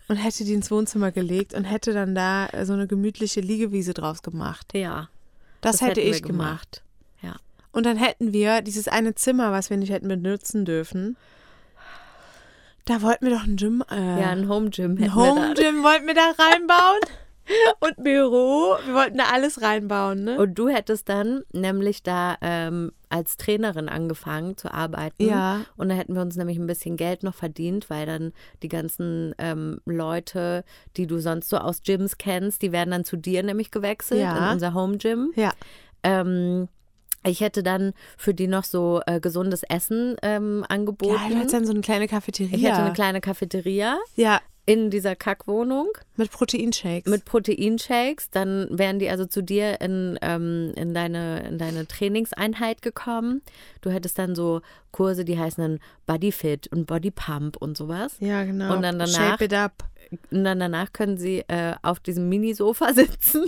[0.07, 4.21] und hätte die ins Wohnzimmer gelegt und hätte dann da so eine gemütliche Liegewiese draus
[4.21, 4.73] gemacht.
[4.75, 5.09] Ja.
[5.61, 6.83] Das, Das hätte ich gemacht.
[7.23, 7.35] Ja.
[7.71, 11.17] Und dann hätten wir dieses eine Zimmer, was wir nicht hätten benutzen dürfen.
[12.85, 13.83] Da wollten wir doch ein Gym.
[13.91, 15.53] Äh, Ja, ein Home-Gym ein hätten Home.
[15.55, 16.99] Gym wollten wir da reinbauen.
[17.79, 18.75] Und Büro.
[18.85, 20.37] Wir wollten da alles reinbauen, ne?
[20.39, 25.23] Und du hättest dann nämlich da ähm, als Trainerin angefangen zu arbeiten.
[25.27, 25.61] Ja.
[25.77, 28.33] Und da hätten wir uns nämlich ein bisschen Geld noch verdient, weil dann
[28.63, 30.63] die ganzen ähm, Leute,
[30.97, 34.47] die du sonst so aus Gyms kennst, die werden dann zu dir nämlich gewechselt Ja.
[34.47, 35.31] in unser Home Gym.
[35.35, 35.51] ja.
[36.03, 36.67] Ähm,
[37.25, 41.15] ich hätte dann für die noch so äh, gesundes Essen ähm, angeboten.
[41.21, 42.55] Ja, du hättest dann so eine kleine Cafeteria.
[42.57, 47.09] ich hätte eine kleine Cafeteria Ja, in dieser Kackwohnung mit Proteinshakes.
[47.11, 48.31] mit Proteinshakes.
[48.31, 53.41] Dann wären die also zu dir in, ähm, in, deine, in deine Trainingseinheit gekommen.
[53.81, 54.61] Du hättest dann so
[54.91, 58.15] Kurse, die heißen dann Bodyfit und Body Pump und sowas.
[58.19, 58.73] ja, genau.
[58.73, 59.83] Und dann danach- Shape it up.
[60.31, 63.45] Und dann danach können sie äh, auf diesem Minisofa sitzen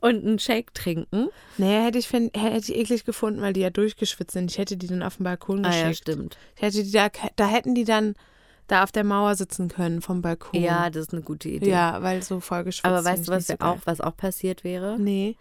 [0.00, 1.28] und einen Shake trinken.
[1.58, 4.50] Nee, hätte ich, find, hätte ich eklig gefunden, weil die ja durchgeschwitzt sind.
[4.50, 5.86] Ich hätte die dann auf den Balkon Ah geschickt.
[5.86, 6.36] ja, stimmt.
[6.56, 8.14] Ich hätte die da, da hätten die dann
[8.68, 10.60] da auf der Mauer sitzen können vom Balkon.
[10.60, 11.70] Ja, das ist eine gute Idee.
[11.70, 14.96] Ja, weil so voll geschwitzt Aber weißt du, was, so auch, was auch passiert wäre?
[14.98, 15.36] Nee.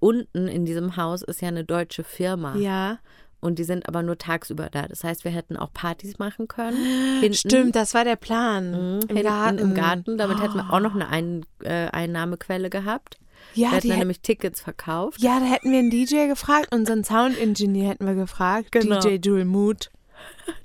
[0.00, 2.54] Unten in diesem Haus ist ja eine deutsche Firma.
[2.56, 2.98] Ja.
[3.40, 4.86] Und die sind aber nur tagsüber da.
[4.88, 6.76] Das heißt, wir hätten auch Partys machen können.
[7.20, 8.96] Hinten, Stimmt, das war der Plan.
[8.98, 9.58] Mhm, Im Garten.
[9.58, 10.18] Im Garten.
[10.18, 10.98] Damit hätten wir auch noch Oh.
[10.98, 13.18] eine Ein äh, Einnahmequelle gehabt.
[13.54, 15.20] Ja, wir dann hätten, nämlich Tickets verkauft.
[15.20, 18.72] ja, da hätten wir einen DJ gefragt, unseren Sound-Engineer hätten wir gefragt.
[18.72, 19.00] Genau.
[19.00, 19.90] DJ Dual Mood.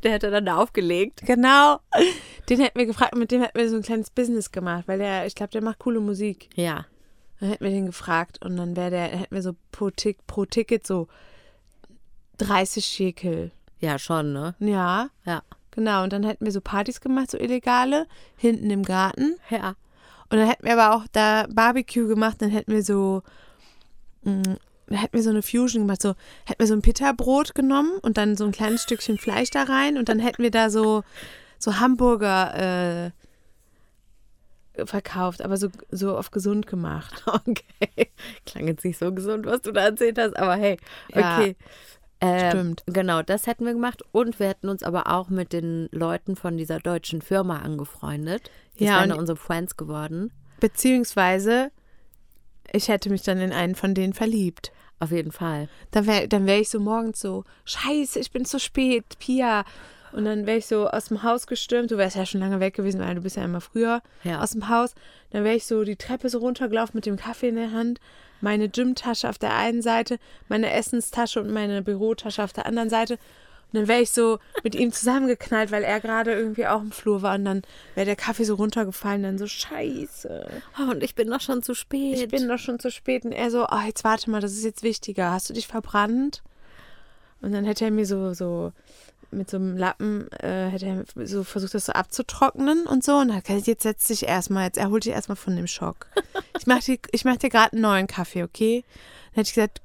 [0.04, 1.22] Der hätte dann da aufgelegt.
[1.26, 1.80] Genau.
[2.50, 5.26] Den hätten wir gefragt, mit dem hätten wir so ein kleines Business gemacht, weil der,
[5.26, 6.50] ich glaube, der macht coole Musik.
[6.56, 6.86] Ja.
[7.40, 10.46] Dann hätten wir den gefragt und dann wäre der, hätten wir so pro, Tick, pro
[10.46, 11.08] Ticket so
[12.38, 13.52] 30 Schekel.
[13.80, 14.56] Ja, schon, ne?
[14.60, 15.44] Ja, Ja.
[15.72, 16.04] genau.
[16.04, 18.08] Und dann hätten wir so Partys gemacht, so illegale,
[18.38, 19.36] hinten im Garten.
[19.50, 19.76] Ja.
[20.30, 23.22] Und dann hätten wir aber auch da Barbecue gemacht, dann hätten wir so,
[24.24, 24.58] mh,
[24.88, 26.16] dann hätten wir so eine Fusion gemacht, so
[26.46, 29.98] hätten wir so ein Pita-Brot genommen und dann so ein kleines Stückchen Fleisch da rein
[29.98, 31.04] und dann hätten wir da so,
[31.60, 33.12] so Hamburger
[34.76, 37.24] äh, verkauft, aber so, so auf gesund gemacht.
[37.46, 38.12] Okay.
[38.46, 40.78] Klang jetzt nicht so gesund, was du da erzählt hast, aber hey.
[41.14, 41.56] Ja, Okay.
[42.22, 42.84] Ähm, stimmt.
[42.88, 44.02] Genau, das hätten wir gemacht.
[44.14, 48.50] Und wir hätten uns aber auch mit den Leuten von dieser deutschen Firma angefreundet.
[48.78, 50.32] Das Ja, wären und- unsere Friends geworden.
[50.60, 51.72] Beziehungsweise,
[52.72, 54.72] ich hätte mich dann in einen von denen verliebt.
[55.00, 55.68] Auf jeden Fall.
[55.92, 59.66] Dann wäre dann wär ich so morgens so, scheiße, ich bin zu spät, Pia.
[60.14, 61.92] Und dann wäre ich so aus dem Haus gestürmt.
[61.92, 64.42] Du wärst ja schon lange weg gewesen, weil du bist ja immer früher Ja.
[64.42, 64.94] aus dem Haus.
[65.32, 68.00] Dann wäre ich so die Treppe so runtergelaufen mit dem Kaffee in der Hand,
[68.40, 70.20] meine Gymtasche auf der einen Seite,
[70.50, 73.18] meine Essenstasche und meine Bürotasche auf der anderen Seite.
[73.74, 77.24] Und dann wäre ich so mit ihm zusammengeknallt, weil er gerade irgendwie auch im Flur
[77.24, 77.34] war.
[77.34, 77.62] Und dann
[77.96, 79.24] wäre der Kaffee so runtergefallen.
[79.24, 80.48] Dann so, scheiße.
[80.80, 82.20] Oh, und ich bin doch schon zu spät.
[82.20, 83.26] Ich bin doch schon zu spät.
[83.26, 85.32] Und er so, oh, jetzt warte mal, das ist jetzt wichtiger.
[85.32, 86.44] Hast du dich verbrannt?
[87.42, 88.74] Und dann hätte er mir so, so
[89.32, 93.16] mit so einem Lappen, äh, hätte er so versucht, das so abzutrocknen und so.
[93.16, 95.66] Und dann hat er gesagt, jetzt setz dich erstmal, jetzt erhol dich erstmal von dem
[95.68, 96.06] Schock.
[96.60, 98.84] Ich mach dir, ich mach dir gerade einen neuen Kaffee, okay?
[98.84, 99.82] Dann hätte ich gesagt,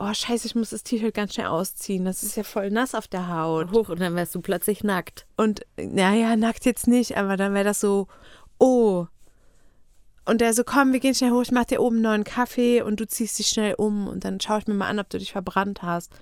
[0.00, 2.04] oh scheiße, ich muss das T-Shirt ganz schnell ausziehen.
[2.04, 3.70] Das ist ja voll nass auf der Haut.
[3.72, 5.26] hoch und dann wärst du plötzlich nackt.
[5.36, 8.08] Und naja, nackt jetzt nicht, aber dann wäre das so,
[8.58, 9.06] oh.
[10.24, 12.82] Und der so, komm, wir gehen schnell hoch, ich mach dir oben einen neuen Kaffee
[12.82, 15.18] und du ziehst dich schnell um und dann schaue ich mir mal an, ob du
[15.18, 16.12] dich verbrannt hast.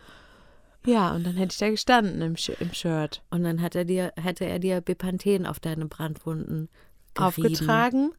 [0.85, 3.22] Ja, und dann hätte ich da gestanden im, im Shirt.
[3.31, 6.68] Und dann hat er dir, hätte er dir Bepanthen auf deine Brandwunden
[7.14, 7.47] gerieben.
[7.47, 8.12] Aufgetragen.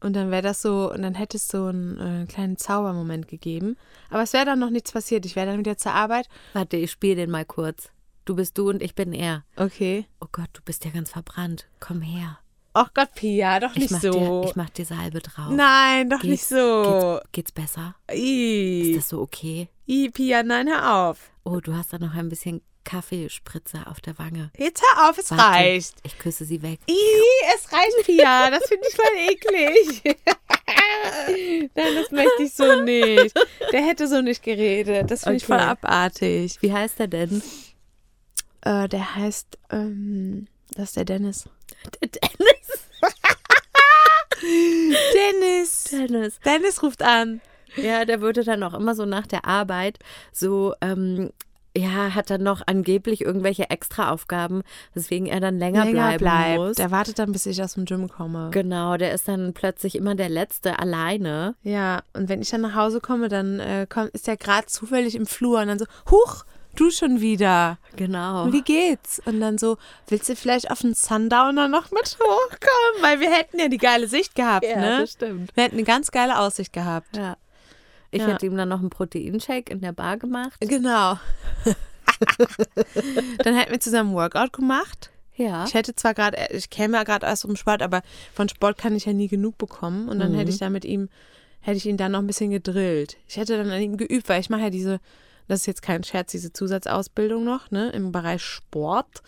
[0.00, 3.76] Und dann wäre das so, und dann hätte es so einen äh, kleinen Zaubermoment gegeben.
[4.10, 5.26] Aber es wäre dann noch nichts passiert.
[5.26, 6.28] Ich wäre dann wieder zur Arbeit.
[6.52, 7.90] Warte, ich spiele den mal kurz.
[8.24, 9.44] Du bist du und ich bin er.
[9.56, 10.06] Okay.
[10.20, 11.66] Oh Gott, du bist ja ganz verbrannt.
[11.80, 12.38] Komm her.
[12.74, 14.12] Ach Gott, Pia, doch Ich nicht mach, so.
[14.42, 15.50] dir, ich mach dir Salbe drauf.
[15.50, 17.18] Nein, doch nicht Geht's- so.
[17.22, 17.96] Geht's, geht's besser?
[18.12, 18.90] Ih.
[18.92, 19.68] Ist das so okay?
[19.86, 21.30] Ih, Pia, nein, hör auf.
[21.42, 24.50] Oh, du hast da noch ein bisschen Kaffeespritzer auf der Wange.
[24.56, 25.96] Jetzt hör auf, es Warte, reicht.
[26.04, 26.80] Ich küsse sie weg.
[26.86, 26.94] Ih,
[27.54, 28.50] es reicht, Pia.
[28.50, 30.16] Das finde ich voll eklig.
[31.74, 33.34] Nein, das möchte ich so nicht.
[33.72, 35.10] Der hätte so nicht geredet.
[35.10, 36.56] Das finde ich voll abartig.
[36.62, 37.42] Wie heißt er denn?
[38.62, 41.44] Äh, der heißt, ähm, das ist der Dennis.
[42.00, 42.88] Dennis.
[45.12, 45.84] Dennis.
[45.90, 46.40] Dennis.
[46.42, 47.42] Dennis ruft an.
[47.76, 49.98] Ja, der würde dann auch immer so nach der Arbeit
[50.32, 51.32] so, ähm,
[51.78, 54.62] ja, hat dann noch angeblich irgendwelche Extraaufgaben,
[54.94, 56.58] weswegen er dann länger, Länger bleiben bleibt.
[56.58, 56.76] muss.
[56.76, 58.50] Der wartet dann, bis ich aus dem Gym komme.
[58.52, 61.54] Genau, der ist dann plötzlich immer der Letzte alleine.
[61.62, 65.14] Ja, und wenn ich dann nach Hause komme, dann äh, kommt, ist er gerade zufällig
[65.14, 66.44] im Flur und dann so, huch,
[66.76, 67.78] du schon wieder.
[67.96, 68.44] Genau.
[68.44, 69.20] Und wie geht's?
[69.24, 73.02] Und dann so, willst du vielleicht auf den Sundowner noch mit hochkommen?
[73.02, 74.98] Weil wir hätten ja die geile Sicht gehabt, Ja, ne?
[75.00, 75.54] das stimmt.
[75.56, 77.16] Wir hätten eine ganz geile Aussicht gehabt.
[77.16, 77.36] Ja.
[78.10, 78.28] Ich Ja.
[78.28, 80.58] hätte ihm dann noch einen Proteinshake in der Bar gemacht.
[80.60, 81.18] Genau.
[83.44, 85.10] dann hätten wir zusammen einen Workout gemacht.
[85.36, 85.64] Ja.
[85.66, 88.02] Ich hätte zwar gerade, ich käme ja gerade erst vom Sport, aber
[88.34, 90.08] von Sport kann ich ja nie genug bekommen.
[90.08, 91.08] Und dann hätte ich da mit ihm,
[91.60, 93.16] hätte ich ihn dann noch ein bisschen gedrillt.
[93.28, 94.98] Ich hätte dann an ihm geübt, weil ich mache ja diese,
[95.46, 99.22] das ist jetzt kein Scherz, diese Zusatzausbildung noch, ne, im Bereich Sport.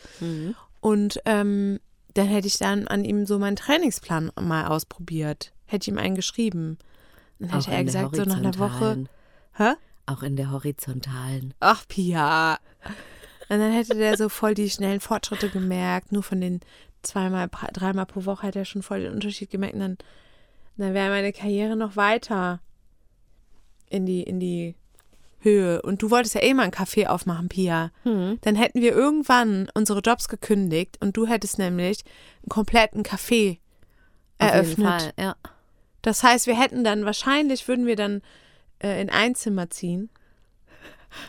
[0.80, 1.78] Und ähm,
[2.14, 5.52] dann hätte ich dann an ihm so meinen Trainingsplan mal ausprobiert.
[5.66, 6.78] Hätte ich ihm einen geschrieben.
[7.40, 9.04] Dann hätte er gesagt, so nach einer Woche.
[9.54, 9.72] Hä?
[10.06, 11.54] Auch in der horizontalen.
[11.58, 12.58] Ach, Pia.
[13.48, 16.12] Und dann hätte der so voll die schnellen Fortschritte gemerkt.
[16.12, 16.60] Nur von den
[17.02, 19.74] zweimal, dreimal pro Woche hätte er schon voll den Unterschied gemerkt.
[19.74, 19.98] Und dann,
[20.76, 22.60] dann wäre meine Karriere noch weiter
[23.88, 24.76] in die, in die
[25.40, 25.80] Höhe.
[25.82, 27.90] Und du wolltest ja eh mal einen Café aufmachen, Pia.
[28.04, 32.04] Dann hätten wir irgendwann unsere Jobs gekündigt und du hättest nämlich
[32.42, 33.58] einen kompletten Café
[34.38, 35.02] Auf jeden eröffnet.
[35.02, 35.36] Fall, ja.
[36.02, 38.22] Das heißt, wir hätten dann wahrscheinlich, würden wir dann
[38.82, 40.10] äh, in ein Zimmer ziehen.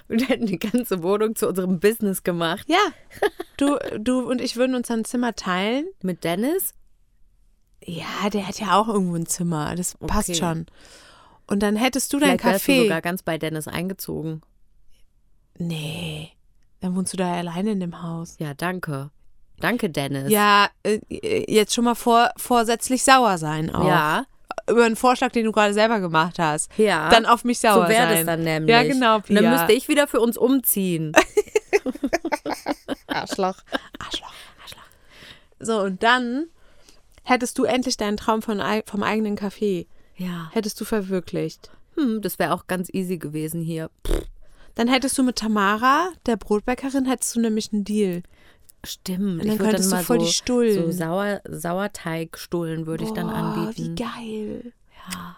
[0.08, 2.68] Und hätten die ganze Wohnung zu unserem Business gemacht.
[2.70, 2.78] Ja,
[3.58, 5.88] du, du und ich würden uns dann ein Zimmer teilen.
[6.04, 6.76] Mit Dennis?
[7.84, 9.74] Ja, der hat ja auch irgendwo ein Zimmer.
[9.76, 10.38] Das passt Okay.
[10.40, 10.66] schon.
[11.48, 12.82] Und dann hättest du dein Vielleicht wärst du Café.
[12.84, 14.42] sogar ganz bei Dennis eingezogen.
[15.58, 16.32] Nee.
[16.80, 18.36] Dann wohnst du da alleine in dem Haus.
[18.40, 19.10] Ja, danke.
[19.60, 20.32] Danke, Dennis.
[20.32, 21.00] Ja, äh,
[21.52, 23.88] jetzt schon mal vor, vorsätzlich sauer sein auch.
[23.88, 24.26] Ja.
[24.70, 26.72] Über einen Vorschlag, den du gerade selber gemacht hast.
[26.78, 27.10] Ja.
[27.10, 28.16] Dann auf mich sauer so wäre sein.
[28.18, 28.70] das dann nämlich.
[28.72, 29.52] Ja, genau, Und dann Pia.
[29.52, 31.12] müsste ich wieder für uns umziehen.
[33.08, 33.58] Arschloch.
[34.00, 34.32] Arschloch.
[34.64, 34.84] Arschloch.
[35.60, 36.46] So, und dann
[37.24, 39.88] hättest du endlich deinen Traum von, vom eigenen Café.
[40.16, 40.50] ja.
[40.54, 41.70] Hättest du verwirklicht.
[41.96, 43.90] Hm, das wäre auch ganz easy gewesen hier.
[44.76, 48.24] Dann hättest du mit Tamara, der Brotbäckerin, hättest du nämlich einen Deal.
[48.84, 49.20] Stimmt.
[49.20, 50.92] Und dann ich würde könntest dann du mal so, die Stullen.
[50.92, 53.96] so Sauer, Sauerteigstullen würde ich dann anbieten.
[53.98, 54.74] Wie geil.
[55.12, 55.36] Ja.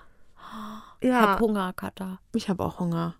[1.02, 1.10] Ja.
[1.10, 2.20] Ich hab Hunger, Katha.
[2.34, 3.16] Ich habe auch Hunger.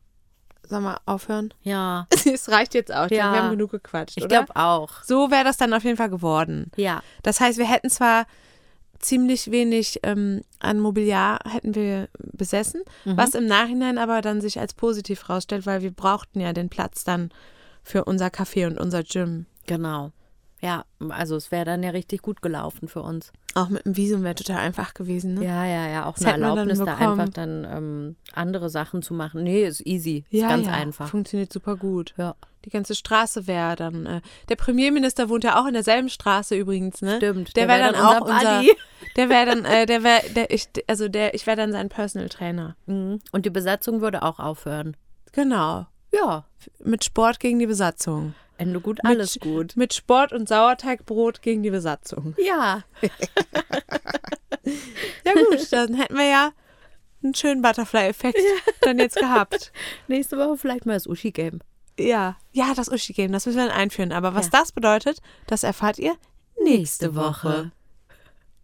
[0.66, 1.54] Sag mal, aufhören?
[1.64, 2.08] Ja.
[2.26, 3.10] Es reicht jetzt auch.
[3.12, 3.34] Ja.
[3.34, 5.04] Wir haben genug gequatscht, Ich glaube auch.
[5.04, 6.72] So wäre das dann auf jeden Fall geworden.
[6.78, 7.04] Ja.
[7.22, 8.26] Das heißt, wir hätten zwar
[9.00, 13.18] ziemlich wenig ähm, an Mobiliar hätten wir besessen, Mhm.
[13.18, 17.04] was im Nachhinein aber dann sich als positiv rausstellt, weil wir brauchten ja den Platz
[17.04, 17.30] dann
[17.84, 19.46] für unser Café und unser Gym.
[19.66, 20.12] Genau.
[20.64, 23.34] Ja, also es wäre dann ja richtig gut gelaufen für uns.
[23.54, 25.44] Auch mit dem Visum wäre total einfach gewesen, ne?
[25.44, 26.06] Ja, ja, ja.
[26.06, 29.44] Auch Das eine Erlaubnis, da einfach dann ähm, andere Sachen zu machen.
[29.44, 30.24] Nee, ist easy.
[30.30, 31.10] Ist Ja, ganz ja, einfach.
[31.10, 32.14] Funktioniert super gut.
[32.18, 32.36] Ja.
[32.64, 34.06] Die ganze Straße wäre dann.
[34.06, 37.18] Äh, der Premierminister wohnt ja auch in derselben Straße übrigens, ne?
[37.18, 38.58] Stimmt, Der der wäre wär dann, dann auch unser unser.
[38.60, 38.72] Buddy.
[39.18, 42.30] Der wäre dann, äh, der wäre, der ich, also der, ich wäre dann sein Personal
[42.30, 42.78] Trainer.
[42.86, 43.20] Mhm.
[43.34, 44.96] Und die Besatzung würde auch aufhören.
[45.34, 45.86] Genau.
[46.12, 46.46] Ja.
[46.80, 48.34] Mit Sport gegen die Besatzung.
[48.58, 49.76] Ende gut, alles gut.
[49.76, 52.36] Mit Sport und Sauerteigbrot gegen die Besatzung.
[52.38, 52.84] Ja.
[55.26, 56.52] Ja gut, dann hätten wir ja
[57.22, 58.38] einen schönen Butterfly-Effekt
[58.82, 59.72] dann jetzt gehabt.
[60.08, 61.60] Nächste Woche vielleicht mal das Uschi-Game.
[62.00, 64.12] Ja, ja, das Uschi-Game, das müssen wir dann einführen.
[64.14, 64.52] Aber was Ja.
[64.60, 66.16] das bedeutet, das erfahrt ihr
[66.62, 67.72] nächste Woche.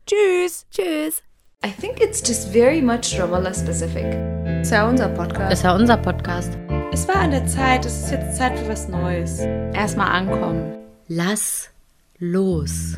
[0.07, 0.65] Tschüss.
[0.71, 1.21] Tschüss.
[1.65, 4.38] I think it's just very much Ramallah specific.
[4.61, 5.53] Ist ja unser Podcast.
[5.53, 6.57] Ist ja unser Podcast.
[6.91, 9.39] Es war an der Zeit, es ist jetzt Zeit für was Neues.
[9.73, 10.73] Erstmal ankommen.
[11.07, 11.69] Lass
[12.17, 12.97] los.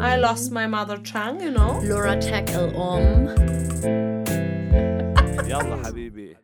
[0.00, 1.82] I lost my mother tongue, you know.
[1.84, 3.28] Laura tackle Om.
[5.46, 6.37] Yalla, Habibi.